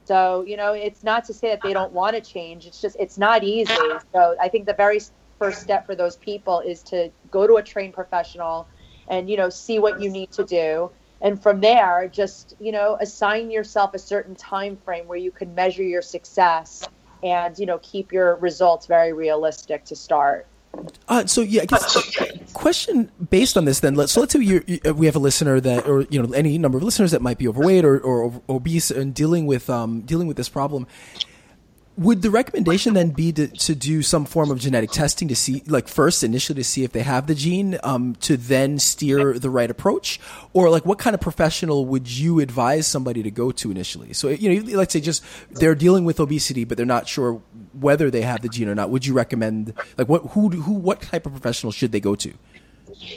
[0.04, 2.66] So, you know, it's not to say that they don't want to change.
[2.66, 3.74] It's just, it's not easy.
[4.14, 5.00] So, I think the very
[5.40, 8.68] first step for those people is to go to a trained professional
[9.08, 12.98] and, you know, see what you need to do and from there just you know
[13.00, 16.88] assign yourself a certain time frame where you can measure your success
[17.24, 20.48] and you know keep your results very realistic to start
[21.08, 23.96] uh, so yeah, I guess question based on this then.
[23.96, 26.78] Let's so let's say you we have a listener that, or you know, any number
[26.78, 30.38] of listeners that might be overweight or, or obese and dealing with um, dealing with
[30.38, 30.86] this problem
[31.98, 35.64] would the recommendation then be to, to do some form of genetic testing to see,
[35.66, 39.50] like first initially to see if they have the gene, um, to then steer the
[39.50, 40.20] right approach,
[40.54, 44.14] or like what kind of professional would you advise somebody to go to initially?
[44.14, 47.42] So you know, let's say just they're dealing with obesity, but they're not sure
[47.74, 48.92] whether they have the gene or not.
[48.92, 52.34] Would you recommend like what who who what type of professional should they go to?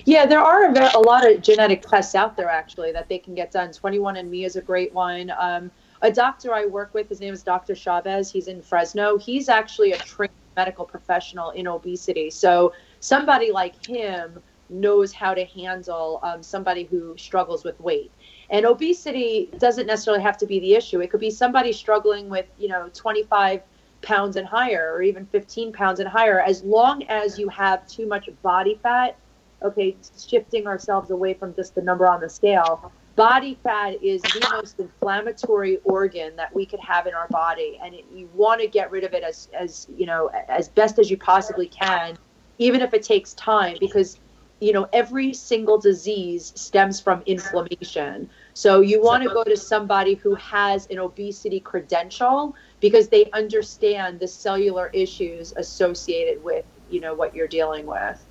[0.05, 3.51] Yeah, there are a lot of genetic tests out there actually that they can get
[3.51, 3.71] done.
[3.71, 5.33] 21andMe is a great one.
[5.39, 5.71] Um,
[6.03, 7.75] a doctor I work with, his name is Dr.
[7.75, 8.31] Chavez.
[8.31, 9.19] He's in Fresno.
[9.19, 12.31] He's actually a trained medical professional in obesity.
[12.31, 18.11] So somebody like him knows how to handle um, somebody who struggles with weight.
[18.51, 21.01] And obesity doesn't necessarily have to be the issue.
[21.01, 23.63] It could be somebody struggling with, you know, 25
[24.03, 26.41] pounds and higher or even 15 pounds and higher.
[26.41, 29.17] As long as you have too much body fat,
[29.63, 32.91] okay, shifting ourselves away from just the number on the scale,
[33.21, 37.95] body fat is the most inflammatory organ that we could have in our body and
[37.95, 41.11] it, you want to get rid of it as as you know as best as
[41.11, 42.17] you possibly can
[42.57, 44.19] even if it takes time because
[44.61, 48.31] you know every single disease stems from inflammation.
[48.55, 54.21] So you want to go to somebody who has an obesity credential because they understand
[54.21, 58.27] the cellular issues associated with you know what you're dealing with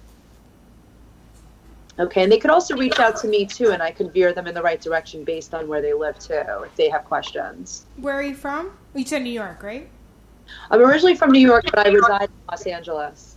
[2.00, 4.48] Okay, and they could also reach out to me too, and I could veer them
[4.48, 7.86] in the right direction based on where they live too, if they have questions.
[7.98, 8.72] Where are you from?
[8.96, 9.90] You said New York, right?
[10.72, 13.36] I'm originally from New York, but I reside in Los Angeles.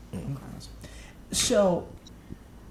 [1.32, 1.88] So,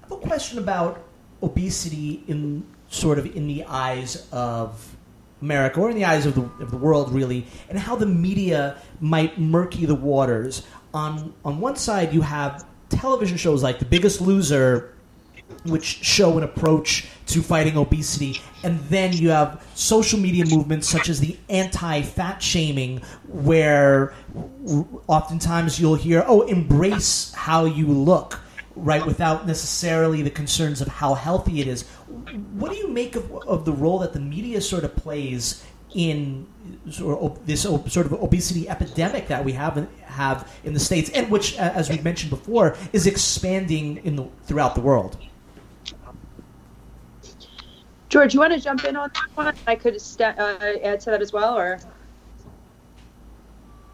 [0.02, 1.04] I have a question about
[1.42, 4.96] obesity in sort of in the eyes of
[5.42, 8.78] America or in the eyes of the, of the world, really, and how the media
[9.00, 10.66] might murky the waters.
[10.94, 14.94] On on one side, you have television shows like The Biggest Loser,
[15.64, 21.08] which show an approach to fighting obesity, and then you have social media movements such
[21.08, 22.98] as the anti-fat shaming,
[23.28, 24.14] where
[25.06, 28.40] oftentimes you'll hear, "Oh, embrace how you look."
[28.74, 31.82] right, without necessarily the concerns of how healthy it is.
[32.54, 35.62] What do you make of, of the role that the media sort of plays
[35.94, 36.46] in
[37.44, 41.90] this sort of obesity epidemic that we have have in the states, and which, as
[41.90, 45.16] we mentioned before, is expanding in the throughout the world?
[48.12, 49.54] George, you want to jump in on that one?
[49.66, 51.80] I could st- uh, add to that as well, or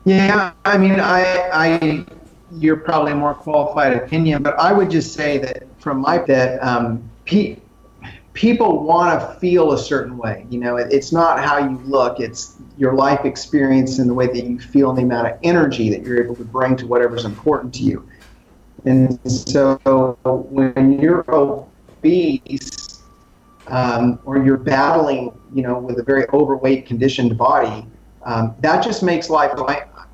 [0.05, 2.05] yeah, I mean, I I
[2.51, 6.61] you're probably a more qualified opinion, but I would just say that from my that
[6.65, 7.59] um, pe-
[8.33, 10.45] people want to feel a certain way.
[10.51, 14.27] You know, it, it's not how you look; it's your life experience and the way
[14.27, 17.25] that you feel, and the amount of energy that you're able to bring to whatever's
[17.25, 18.09] important to you.
[18.85, 19.79] And so,
[20.25, 22.78] when you're obese
[23.69, 27.87] um, or you're battling, you know, with a very overweight, conditioned body,
[28.25, 29.53] um, that just makes life.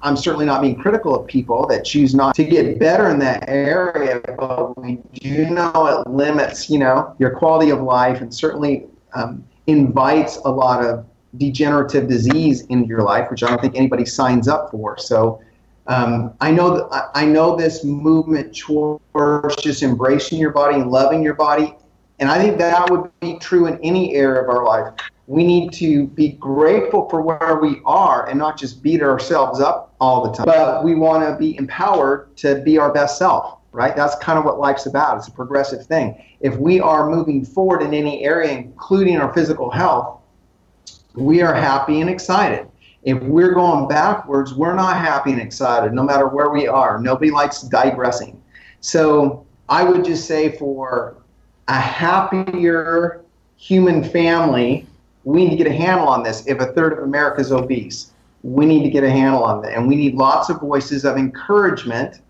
[0.03, 3.45] I'm certainly not being critical of people that choose not to get better in that
[3.49, 8.85] area, but we do know it limits, you know, your quality of life and certainly
[9.15, 11.07] um, invites a lot of
[11.39, 14.99] degenerative disease into your life, which I don't think anybody signs up for.
[14.99, 15.41] So
[15.87, 21.23] um, I know that I know this movement towards just embracing your body and loving
[21.23, 21.75] your body,
[22.25, 24.95] and I think that would be true in any area of our life
[25.27, 29.95] we need to be grateful for where we are and not just beat ourselves up
[30.01, 30.47] all the time.
[30.47, 33.97] But we want to be empowered to be our best self, right?
[33.97, 35.19] That's kind of what life's about.
[35.19, 36.23] It's a progressive thing.
[36.41, 40.21] If we are moving forward in any area, including our physical health,
[41.15, 42.69] we are happy and excited.
[43.03, 46.99] If we're going backwards, we're not happy and excited, no matter where we are.
[47.01, 48.43] Nobody likes digressing.
[48.81, 51.24] So I would just say for
[51.69, 53.23] a happier
[53.57, 54.87] human family,
[55.25, 56.47] we need to get a handle on this.
[56.47, 58.13] If a third of America is obese,
[58.43, 59.73] we need to get a handle on that.
[59.73, 62.21] And we need lots of voices of encouragement,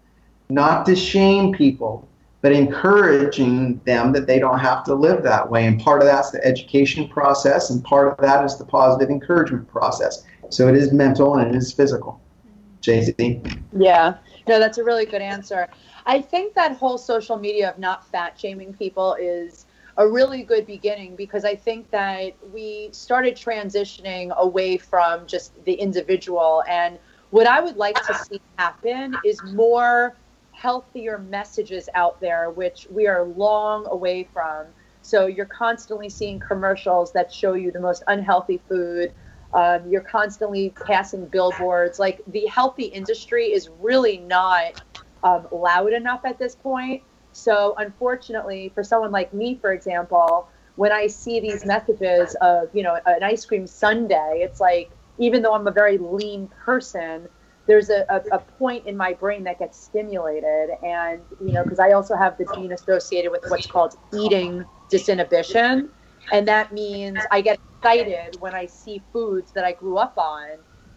[0.49, 2.09] not to shame people,
[2.41, 5.67] but encouraging them that they don't have to live that way.
[5.67, 9.67] And part of that's the education process, and part of that is the positive encouragement
[9.69, 10.25] process.
[10.51, 12.21] So it is mental and it is physical.
[12.83, 13.59] JZ.
[13.73, 14.17] Yeah,
[14.47, 15.69] no, that's a really good answer.
[16.07, 20.67] I think that whole social media of not fat shaming people is a really good
[20.67, 26.63] beginning because I think that we started transitioning away from just the individual.
[26.69, 26.99] And
[27.31, 30.19] what I would like to see happen is more
[30.53, 34.67] healthier messages out there, which we are long away from.
[35.03, 39.13] So you're constantly seeing commercials that show you the most unhealthy food.
[39.53, 41.99] Um, you're constantly passing billboards.
[41.99, 44.83] Like the healthy industry is really not
[45.25, 47.03] um, loud enough at this point
[47.35, 52.85] so, unfortunately, for someone like me, for example, when I see these messages of, you
[52.85, 57.29] know, an ice cream sundae, it's like, even though I'm a very lean person,
[57.67, 60.71] there's a, a, a point in my brain that gets stimulated.
[60.85, 65.89] And, you know, because I also have the gene associated with what's called eating disinhibition.
[66.31, 70.51] And that means I get excited when I see foods that I grew up on.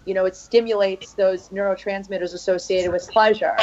[0.05, 3.55] You know, it stimulates those neurotransmitters associated with pleasure.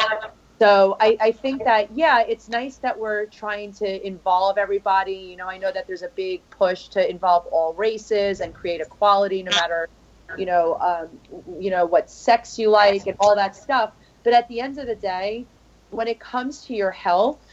[0.61, 5.13] So I, I think that yeah, it's nice that we're trying to involve everybody.
[5.13, 8.79] You know, I know that there's a big push to involve all races and create
[8.79, 9.89] equality, no matter
[10.37, 11.19] you know um,
[11.59, 13.91] you know what sex you like and all that stuff.
[14.23, 15.45] But at the end of the day,
[15.89, 17.45] when it comes to your health,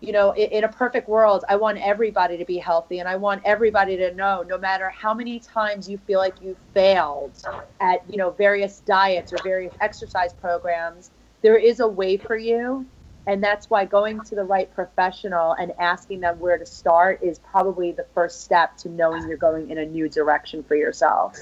[0.00, 3.16] you know, in, in a perfect world, I want everybody to be healthy, and I
[3.16, 7.36] want everybody to know, no matter how many times you feel like you failed
[7.80, 11.10] at you know various diets or various exercise programs
[11.46, 12.84] there is a way for you
[13.28, 17.38] and that's why going to the right professional and asking them where to start is
[17.38, 21.38] probably the first step to knowing you're going in a new direction for yourself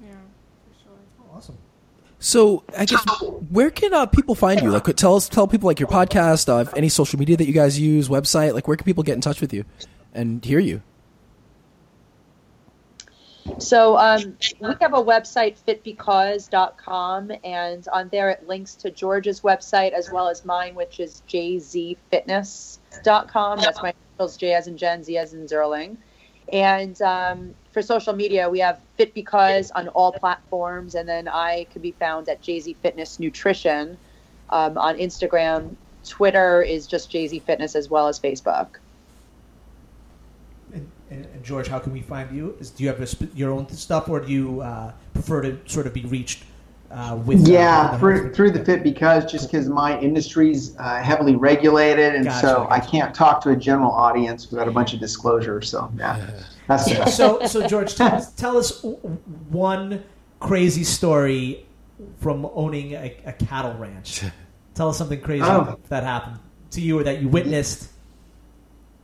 [0.00, 0.10] yeah
[0.64, 1.58] for sure awesome
[2.20, 3.04] so I guess
[3.50, 4.70] where can uh, people find you?
[4.70, 7.80] Like, tell us, tell people like your podcast, uh, any social media that you guys
[7.80, 8.52] use, website.
[8.52, 9.64] Like, where can people get in touch with you
[10.12, 10.82] and hear you?
[13.60, 19.92] So um, we have a website, fitbecause.com, and on there it links to George's website
[19.92, 23.60] as well as mine, which is jzfitness.com.
[23.60, 25.98] That's my initials, J as in Jenn, Z as in Zerling.
[26.52, 31.66] And um, for social media, we have Fit Because on all platforms, and then I
[31.70, 33.98] can be found at JZ Fitness Nutrition
[34.48, 35.76] um, on Instagram.
[36.08, 38.68] Twitter is just JZ Fitness as well as Facebook.
[41.10, 42.56] And, and, and George, how can we find you?
[42.60, 45.58] Is, do you have a, sp- your own stuff, or do you uh, prefer to
[45.66, 46.44] sort of be reached
[46.90, 47.46] uh, with?
[47.48, 52.14] uh, Yeah, the through, through the fit because just because my industry's uh, heavily regulated,
[52.14, 55.60] and Gotcha, so I can't talk to a general audience without a bunch of disclosure.
[55.62, 56.30] So yeah,
[56.66, 57.16] that's the best.
[57.16, 58.84] so, so George, tell us, tell us
[59.50, 60.02] one
[60.38, 61.66] crazy story
[62.18, 64.22] from owning a, a cattle ranch.
[64.72, 65.78] Tell us something crazy Oh.
[65.90, 66.38] that happened
[66.70, 67.88] to you or that you witnessed.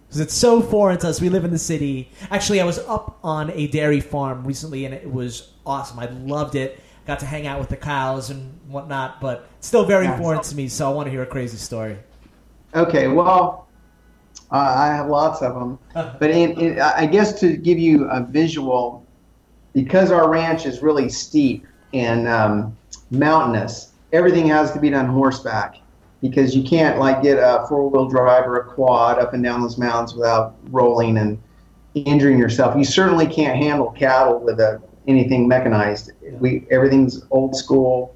[0.06, 1.20] Because it's so foreign to us.
[1.20, 2.10] We live in the city.
[2.30, 5.98] Actually, I was up on a dairy farm recently, and it was awesome.
[5.98, 6.80] I loved it.
[7.06, 10.18] Got to hang out with the cows and whatnot, but it's still very Nice.
[10.18, 10.68] foreign to me.
[10.68, 11.98] So I want to hear a crazy story.
[12.74, 13.68] Okay, well,
[14.50, 15.78] uh, I have lots of them,
[16.18, 19.04] but in, in, I guess to give you a visual,
[19.72, 22.76] because our ranch is really steep and um,
[23.10, 25.76] mountainous, everything has to be done horseback
[26.28, 29.78] because you can't like get a four-wheel drive or a quad up and down those
[29.78, 31.38] mountains without rolling and
[31.94, 32.76] injuring yourself.
[32.76, 36.12] You certainly can't handle cattle with a, anything mechanized.
[36.38, 38.14] We everything's old school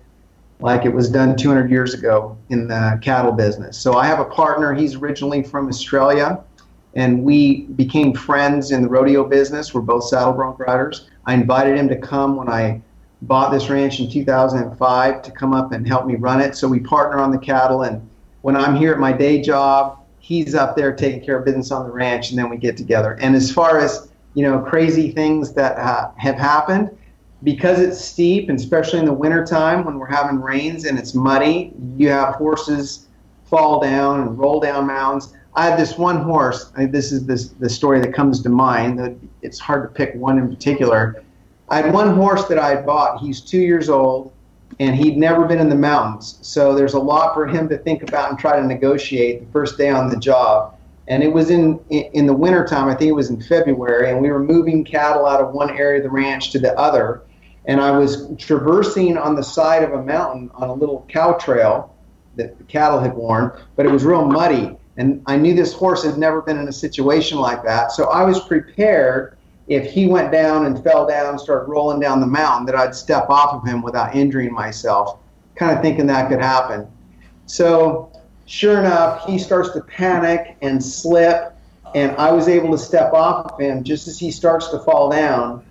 [0.61, 3.79] like it was done 200 years ago in the cattle business.
[3.79, 4.75] So I have a partner.
[4.75, 6.43] He's originally from Australia,
[6.95, 9.73] and we became friends in the rodeo business.
[9.73, 11.09] We're both saddle bronc riders.
[11.25, 12.83] I invited him to come when I
[13.23, 16.57] bought this ranch in 2005 to come up and help me run it.
[16.57, 18.09] So we partner on the cattle, and
[18.43, 21.85] when I'm here at my day job, he's up there taking care of business on
[21.85, 23.19] the ranch, and then we get together.
[23.21, 26.97] And as far as you know, crazy things that uh, have happened,
[27.43, 31.73] because it's steep, and especially in the wintertime when we're having rains and it's muddy,
[31.97, 33.09] you have horses
[33.45, 35.35] fall down and roll down mounds.
[35.55, 36.71] I had this one horse.
[36.77, 38.99] I, this is this, the story that comes to mind.
[38.99, 41.25] that It's hard to pick one in particular.
[41.71, 43.21] I had one horse that I had bought.
[43.21, 44.33] He's two years old,
[44.79, 46.39] and he'd never been in the mountains.
[46.43, 49.79] So there's a lot for him to think about and try to negotiate the first
[49.79, 50.77] day on the job.
[51.09, 52.89] And it was in in the wintertime.
[52.89, 55.99] I think it was in February, and we were moving cattle out of one area
[55.99, 57.23] of the ranch to the other
[57.67, 61.95] and I was traversing on the side of a mountain on a little cow trail
[62.37, 64.77] that the cattle had worn, but it was real muddy.
[64.97, 67.93] And I knew this horse had never been in a situation like that.
[67.93, 69.37] So I was prepared
[69.71, 72.93] if he went down and fell down and started rolling down the mountain that I'd
[72.93, 75.21] step off of him without injuring myself,
[75.55, 76.89] kind of thinking that could happen.
[77.47, 78.11] So
[78.47, 81.55] sure enough, he starts to panic and slip,
[81.95, 85.09] and I was able to step off of him just as he starts to fall
[85.09, 85.65] down.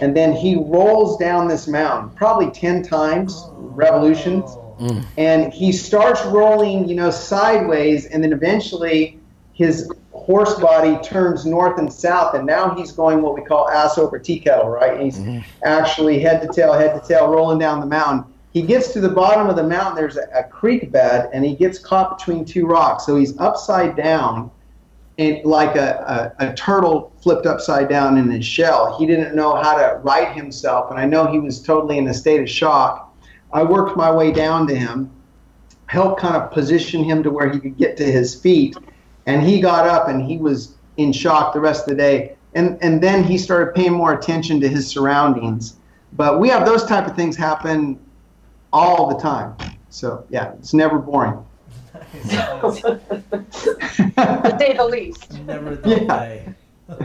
[0.00, 4.50] And then he rolls down this mountain probably 10 times revolutions.
[4.80, 5.06] Mm.
[5.16, 9.20] And he starts rolling you know sideways and then eventually
[9.52, 9.88] his
[10.24, 14.18] horse body turns north and south and now he's going what we call ass over
[14.18, 15.40] tea kettle right he's mm-hmm.
[15.64, 19.08] actually head to tail head to tail rolling down the mountain he gets to the
[19.08, 22.66] bottom of the mountain there's a, a creek bed and he gets caught between two
[22.66, 24.50] rocks so he's upside down
[25.18, 28.98] and like a, a, a turtle flipped upside down in his shell.
[28.98, 32.14] He didn't know how to right himself, and I know he was totally in a
[32.14, 33.14] state of shock.
[33.52, 35.10] I worked my way down to him,
[35.86, 38.76] helped kind of position him to where he could get to his feet,
[39.26, 42.36] and he got up and he was in shock the rest of the day.
[42.54, 45.76] And and then he started paying more attention to his surroundings.
[46.12, 47.98] But we have those type of things happen
[48.72, 49.56] all the time.
[49.90, 51.44] So yeah, it's never boring.
[52.12, 52.24] To
[54.58, 55.32] say the least.
[55.46, 56.18] Never the Yeah.
[56.18, 56.54] day.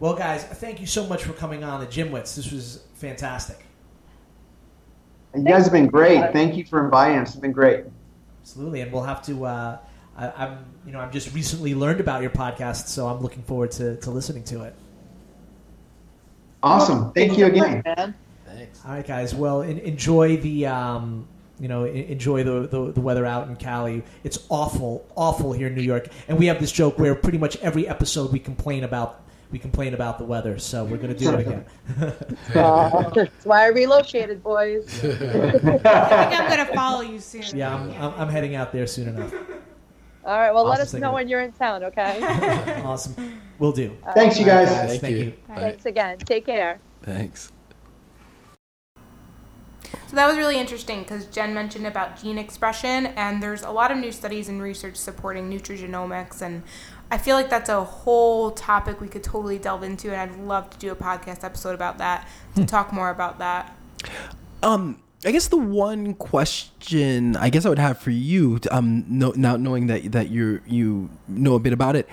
[0.00, 2.34] well, guys, thank you so much for coming on the GymWits.
[2.34, 3.58] This was fantastic.
[5.34, 6.32] You guys have been great.
[6.32, 7.28] Thank you for inviting us.
[7.30, 7.84] It's been great.
[8.42, 9.44] Absolutely, and we'll have to.
[9.44, 9.78] Uh,
[10.18, 13.70] I, I'm, you know, I've just recently learned about your podcast, so I'm looking forward
[13.72, 14.74] to, to listening to it.
[16.62, 17.12] Awesome.
[17.12, 17.82] Thank you again.
[17.84, 18.14] Man.
[18.46, 18.84] Thanks.
[18.84, 19.34] All right, guys.
[19.34, 21.28] Well, en- enjoy the, um,
[21.60, 24.02] you know, enjoy the, the the weather out in Cali.
[24.24, 27.56] It's awful, awful here in New York, and we have this joke where pretty much
[27.58, 30.58] every episode we complain about we complain about the weather.
[30.58, 31.64] So we're gonna do it again.
[32.54, 34.86] Uh, that's why I relocated, boys.
[35.04, 37.44] I think I'm gonna follow you soon.
[37.54, 39.32] yeah, I'm, I'm, I'm heading out there soon enough.
[40.28, 41.14] All right, well, let us thank know you.
[41.14, 42.82] when you're in town, okay?
[42.84, 43.96] Awesome, we'll do.
[44.14, 44.68] Thanks, you guys.
[44.68, 45.24] Guys, Thank, thank you.
[45.24, 45.32] you.
[45.48, 45.54] Bye.
[45.54, 46.18] Thanks again.
[46.18, 46.80] Take care.
[47.02, 47.50] Thanks.
[50.08, 53.90] So that was really interesting because Jenn mentioned about gene expression, and there's a lot
[53.90, 56.62] of new studies and research supporting nutrigenomics, and
[57.10, 60.68] I feel like that's a whole topic we could totally delve into, and I'd love
[60.70, 63.74] to do a podcast episode about that to talk more about that.
[64.62, 69.32] Um, I guess the one question I guess I would have for you, um, no,
[69.36, 72.08] now knowing that that you you know a bit about it,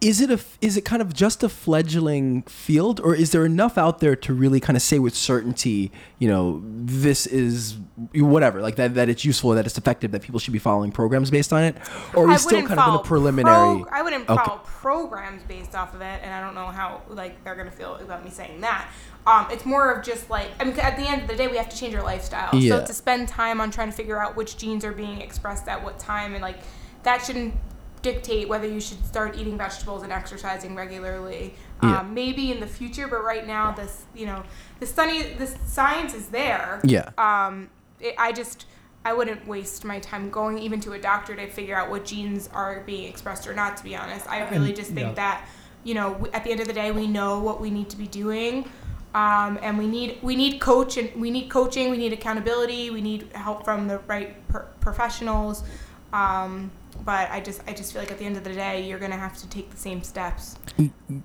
[0.00, 3.76] is it a is it kind of just a fledgling field or is there enough
[3.76, 5.90] out there to really kind of say with certainty
[6.20, 7.78] you know this is
[8.14, 11.30] whatever like that that it's useful that it's effective that people should be following programs
[11.30, 11.76] based on it
[12.14, 14.44] or are we still kind of in a preliminary prog- I wouldn't Okay.
[14.44, 17.96] follow programs based off of it, and I don't know how like they're gonna feel
[17.96, 18.88] about me saying that.
[19.26, 21.56] Um, it's more of just like I mean, at the end of the day, we
[21.56, 22.54] have to change our lifestyle.
[22.54, 22.80] Yeah.
[22.80, 25.82] So to spend time on trying to figure out which genes are being expressed at
[25.82, 26.58] what time, and like
[27.02, 27.54] that shouldn't
[28.02, 31.54] dictate whether you should start eating vegetables and exercising regularly.
[31.82, 32.00] Yeah.
[32.00, 34.44] Um, maybe in the future, but right now, this you know,
[34.78, 37.68] the study, the science is there yeah um,
[38.00, 38.66] it, I just
[39.04, 42.48] I wouldn't waste my time going even to a doctor to figure out what genes
[42.52, 43.76] are being expressed or not.
[43.76, 45.12] To be honest, I really just think yeah.
[45.14, 45.48] that
[45.84, 48.06] you know at the end of the day we know what we need to be
[48.06, 48.68] doing.
[49.16, 53.00] Um, and we need we need coach and we need coaching we need accountability we
[53.00, 55.64] need help from the right per- professionals.
[56.12, 56.70] Um,
[57.04, 59.16] but I just I just feel like at the end of the day you're gonna
[59.16, 60.56] have to take the same steps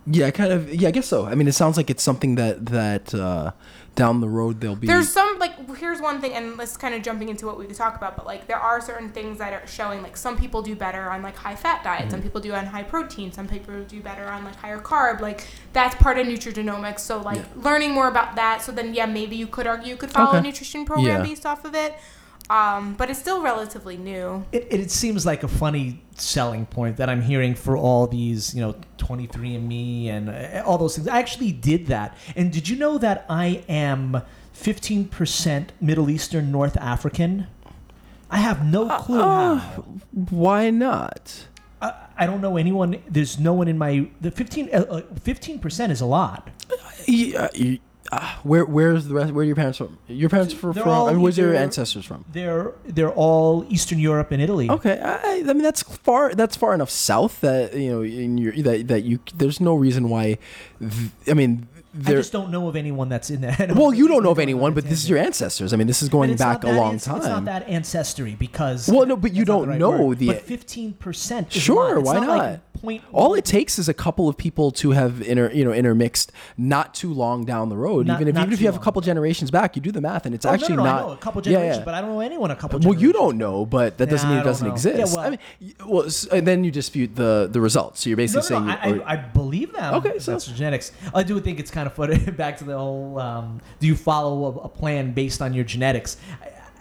[0.07, 2.65] yeah kind of yeah i guess so i mean it sounds like it's something that
[2.67, 3.51] that uh
[3.95, 7.01] down the road there'll be There's some like here's one thing, and this kind of
[7.01, 9.67] jumping into what we could talk about, but like there are certain things that are
[9.67, 12.11] showing like some people do better on like high fat diet, Mm-hmm.
[12.11, 15.19] some people do on high protein, some people do better on like higher carb.
[15.19, 16.99] Like that's part of nutrigenomics.
[16.99, 17.43] So like Yeah.
[17.57, 18.61] learning more about that.
[18.61, 21.23] So then yeah, maybe you could argue you could follow a nutrition program Yeah.
[21.29, 21.93] based off of it.
[22.49, 24.45] Um, but it's still relatively new.
[24.51, 28.61] It, it seems like a funny selling point that I'm hearing for all these, you
[28.61, 31.07] know, 23andMe and uh, all those things.
[31.07, 32.17] I actually did that.
[32.35, 34.21] And did you know that I am
[34.53, 37.47] 15% Middle Eastern North African?
[38.29, 39.57] I have no clue how.
[40.11, 41.47] why not
[41.81, 43.01] I, I don't know anyone.
[43.09, 46.49] There's no one in my the 15 uh, uh, 15% is a lot.
[47.07, 47.79] yeah, you,
[48.11, 50.91] uh, where where's the rest where are your parents from your parents from, They're from
[50.91, 54.69] all I mean, where's your ancestors from They're they're all Eastern Europe and Italy.
[54.69, 56.33] Okay, I, I mean that's far.
[56.33, 59.19] That's far enough south that you know in your that that you.
[59.33, 60.37] There's no reason why.
[60.79, 63.75] th- I mean, I just don't know of anyone that's in that.
[63.75, 65.73] Well, you don't know of anyone, but this is your ancestors.
[65.73, 67.45] I mean, this is going back a long ans- It's not time.
[67.45, 68.87] that ancestry because.
[68.87, 70.19] Well, no, but you don't right know word.
[70.19, 71.51] the- But fifteen percent.
[71.51, 72.27] Sure, why not?
[72.27, 75.71] Like point All it takes is a couple of people to have inter, you know,
[75.73, 78.07] intermixed not too long down the road.
[78.07, 80.25] Not- even if even if you have a couple generations back, you do the math,
[80.25, 81.85] and it's Oh, actually no, no, not I know a couple Yeah, generations, yeah.
[81.85, 82.79] but I don't know anyone a couple.
[82.79, 84.73] Well, you don't know, but that doesn't Yeah, mean it doesn't know.
[84.73, 84.97] exist.
[84.97, 88.01] Yeah, well- I mean, well, and then you dispute the the results.
[88.01, 89.93] So you're basically no, saying, I, I, I believe them.
[89.95, 90.91] Okay, so- that's genetics.
[91.13, 92.17] I do think it's kind of funny.
[92.31, 96.17] Back to the whole: um, Do you follow a, a plan based on your genetics?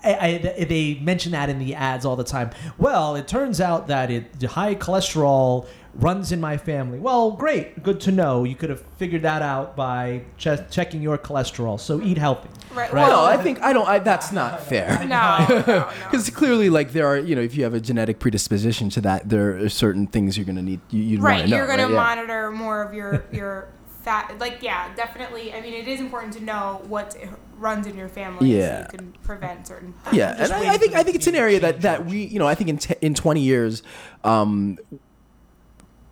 [0.02, 2.50] I, I, they mention that in the ads all the time.
[2.78, 6.98] Well, it turns out that it the high cholesterol runs in my family.
[6.98, 8.44] Well, great, good to know.
[8.44, 11.78] You could have figured that out by che- checking your cholesterol.
[11.78, 12.48] So eat healthy.
[12.72, 12.90] Right.
[12.92, 13.02] Right.
[13.02, 13.86] no, Well, I think I don't.
[13.88, 15.04] I, that's not fair.
[15.06, 15.90] no, no, no.
[16.10, 19.28] Because clearly, like there are, you know, if you have a genetic predisposition to that,
[19.28, 20.80] there are certain things you're gonna need.
[20.90, 21.90] you, you'd right, know, you're going to right?
[21.90, 21.96] Yeah.
[21.96, 23.68] monitor more of your your
[24.02, 27.16] fat like yeah definitely i mean it is important to know what
[27.58, 28.86] runs in your family Yeah.
[28.86, 31.60] so you can prevent certain Yeah, and I, I think I think it's an area
[31.60, 33.82] that that we, you know, I think in t- in 20 years,
[34.24, 34.78] um,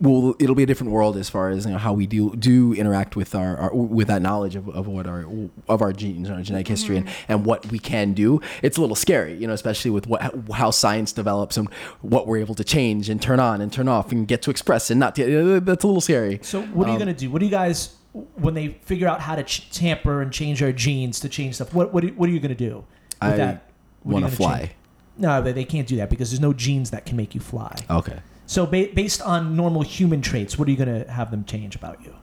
[0.00, 2.72] will it'll be a different world as far as you know, how we do do
[2.72, 5.24] interact with our, our with that knowledge of, of what our
[5.68, 8.40] of our genes and our genetic history and, and what we can do.
[8.62, 10.20] It's a little scary, you know, especially with what
[10.52, 11.68] how science develops and
[12.00, 14.90] what we're able to change and turn on and turn off and get to express
[14.90, 15.16] and not.
[15.16, 16.38] To, that's a little scary.
[16.42, 17.30] So what are you Um, going to do?
[17.30, 17.94] What do you guys
[18.36, 21.74] when they figure out how to ch- tamper and change our genes to change stuff?
[21.74, 22.84] What what are, what are you going to do with
[23.20, 23.70] I that?
[24.04, 24.58] What are want you to gonna fly.
[24.60, 24.72] change?
[25.18, 27.74] No, they, they can't do that because there's no genes that can make you fly.
[27.90, 28.20] Okay.
[28.48, 31.76] So ba- based on normal human traits, what are you going to have them change
[31.76, 32.14] about you?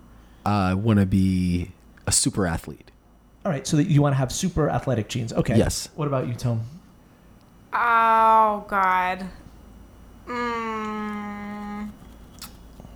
[0.46, 1.72] I want to be
[2.06, 2.92] a super athlete.
[3.46, 5.32] All right, so that you want to have super athletic genes.
[5.32, 5.56] Okay.
[5.56, 5.88] Yes.
[5.96, 6.62] What about you, Tom?
[7.78, 9.28] oh god
[10.26, 11.90] mm.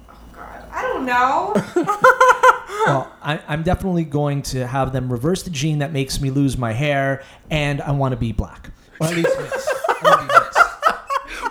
[0.09, 1.53] oh god i don't know
[2.86, 6.57] well, I, I'm definitely going to have them reverse the gene that makes me lose
[6.57, 8.71] my hair, and I want to be black.
[8.99, 9.69] Or at least mixed.
[9.89, 10.59] I wanna be mixed.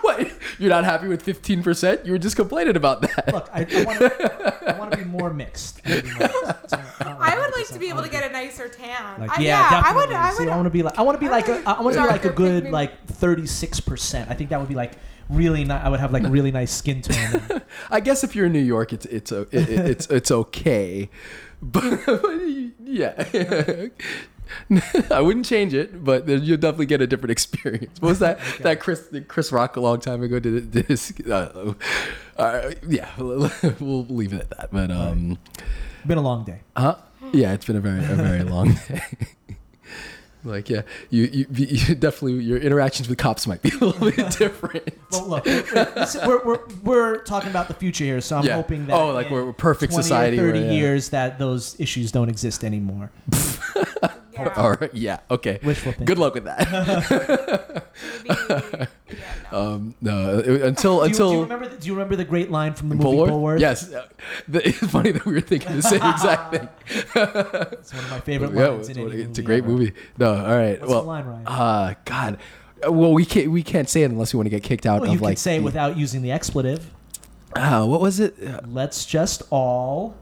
[0.02, 0.32] What?
[0.58, 2.04] You're not happy with 15%?
[2.04, 3.32] You were just complaining about that.
[3.32, 4.74] Look, I, I want to.
[4.74, 5.80] I want to be more mixed.
[5.86, 6.70] I be more mixed.
[6.70, 6.78] So,
[7.20, 9.82] i would like to be able to get a nicer tan Like, I, yeah, yeah
[9.84, 11.30] i would i See, would I want to be like I want to be I
[11.30, 12.72] like a would- I want to be like a good pigment.
[12.72, 14.30] like thirty six percent.
[14.30, 14.92] I think that would be like
[15.28, 15.84] really nice.
[15.84, 17.62] I would have like really nice skin tone.
[17.90, 21.08] I guess if you're in New York, it's it's o- it, it, it's it's okay,
[21.62, 21.82] but,
[22.84, 23.24] yeah,
[25.10, 28.00] I wouldn't change it, but then you'll definitely get a different experience.
[28.00, 31.12] What was that that Chris Chris Rock a long time ago did, this.
[31.28, 31.74] uh,
[32.36, 34.68] uh, yeah, we'll leave it at that.
[34.72, 35.38] But um,
[36.06, 36.60] Been a long day.
[36.76, 36.96] huh?
[37.32, 39.02] Yeah, it's been a very a very long day.
[40.44, 44.30] Like, yeah, you, you, you definitely your interactions with cops might be a little bit
[44.38, 44.88] different.
[45.10, 48.54] Well, look, we're, we're, we're talking about the future here, so I'm Yeah.
[48.54, 50.70] hoping that Oh, like we're- perfect 20 society or where, 30 yeah.
[50.72, 53.10] years that those issues don't exist anymore.
[54.38, 54.52] Yeah.
[54.56, 55.58] All right, yeah, okay.
[55.62, 56.06] Wishful thinking.
[56.06, 57.84] Good luck with that.
[58.24, 59.58] Maybe- yeah, no.
[59.58, 61.68] um, no, it- until Do you, until do you remember?
[61.68, 63.28] The, do you remember the great line from the movie Bulworth?
[63.30, 63.60] Bulworth?
[63.60, 64.06] Yes, Uh,
[64.46, 66.68] the- it's funny that we were thinking the same exact thing.
[67.74, 69.68] it's one of my favorite Yeah, lines it's, in any it's a great ever.
[69.72, 69.92] movie.
[70.18, 70.78] No, all right.
[70.80, 71.46] What's well, the line, Ryan?
[71.46, 72.38] uh, God.
[72.86, 75.00] Uh, Well, we can't we can't say it unless we want to get kicked out
[75.00, 75.32] Well, of you like.
[75.32, 76.92] can say it the- without using the expletive.
[77.56, 78.36] Uh, what was it?
[78.46, 80.14] Uh, Let's just all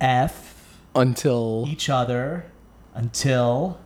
[0.00, 0.49] f
[0.94, 2.46] until each other
[2.94, 3.78] until.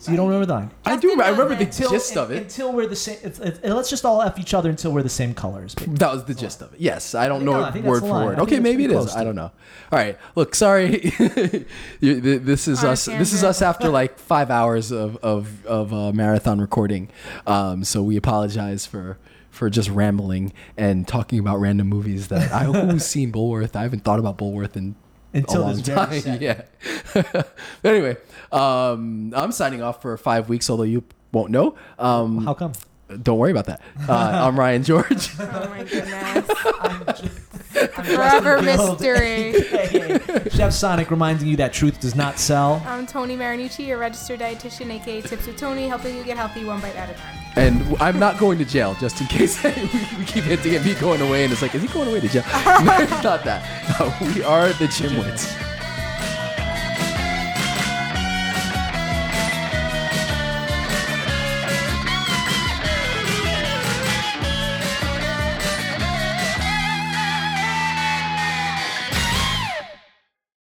[0.00, 0.70] So you don't remember the line?
[0.86, 1.20] I do.
[1.20, 2.40] I remember the Until- gist of it.
[2.42, 3.18] Until we're the same.
[3.24, 5.74] It's, it's, let's just all f each other until we're the same colors.
[5.74, 6.78] That was the gist of it.
[6.78, 8.38] Yes, I don't think- know no, it think word for word.
[8.38, 9.06] Okay, maybe it pretty is.
[9.06, 9.50] close I don't know.
[9.90, 11.12] All right, look, sorry.
[12.00, 13.06] This is On a us.
[13.06, 17.08] This is us after like five hours of of, of uh, marathon recording.
[17.44, 19.18] Um, so we apologize for
[19.50, 23.74] for just rambling and talking about random movies that I who's seen Bulworth.
[23.74, 24.94] I haven't thought about Bulworth in
[25.34, 26.20] Until a long this time.
[26.20, 26.40] second.
[26.42, 26.62] Yeah.
[27.22, 27.54] but
[27.84, 28.16] anyway,
[28.52, 31.76] um, I'm signing off for five weeks, although you won't know.
[31.98, 32.72] Um, How come?
[33.22, 33.80] don't worry about that.
[34.08, 35.30] Uh, I'm Ryan George.
[35.40, 37.30] Oh my goodness.
[37.76, 40.50] I'm Forever Justin Guild, mystery.
[40.50, 42.82] Chef Sonic reminding you that truth does not sell.
[42.86, 46.80] I'm Tony Marinucci, a registered dietitian, aka Tips with Tony, helping you get healthy one
[46.80, 47.36] bite at a time.
[47.56, 49.70] And I'm not going to jail, just in case we,
[50.18, 52.28] we keep hinting at me going away, and it's like, is he going away to
[52.28, 52.44] jail?
[52.84, 53.62] no, it's not that.
[53.98, 55.77] No, we are the GymWits.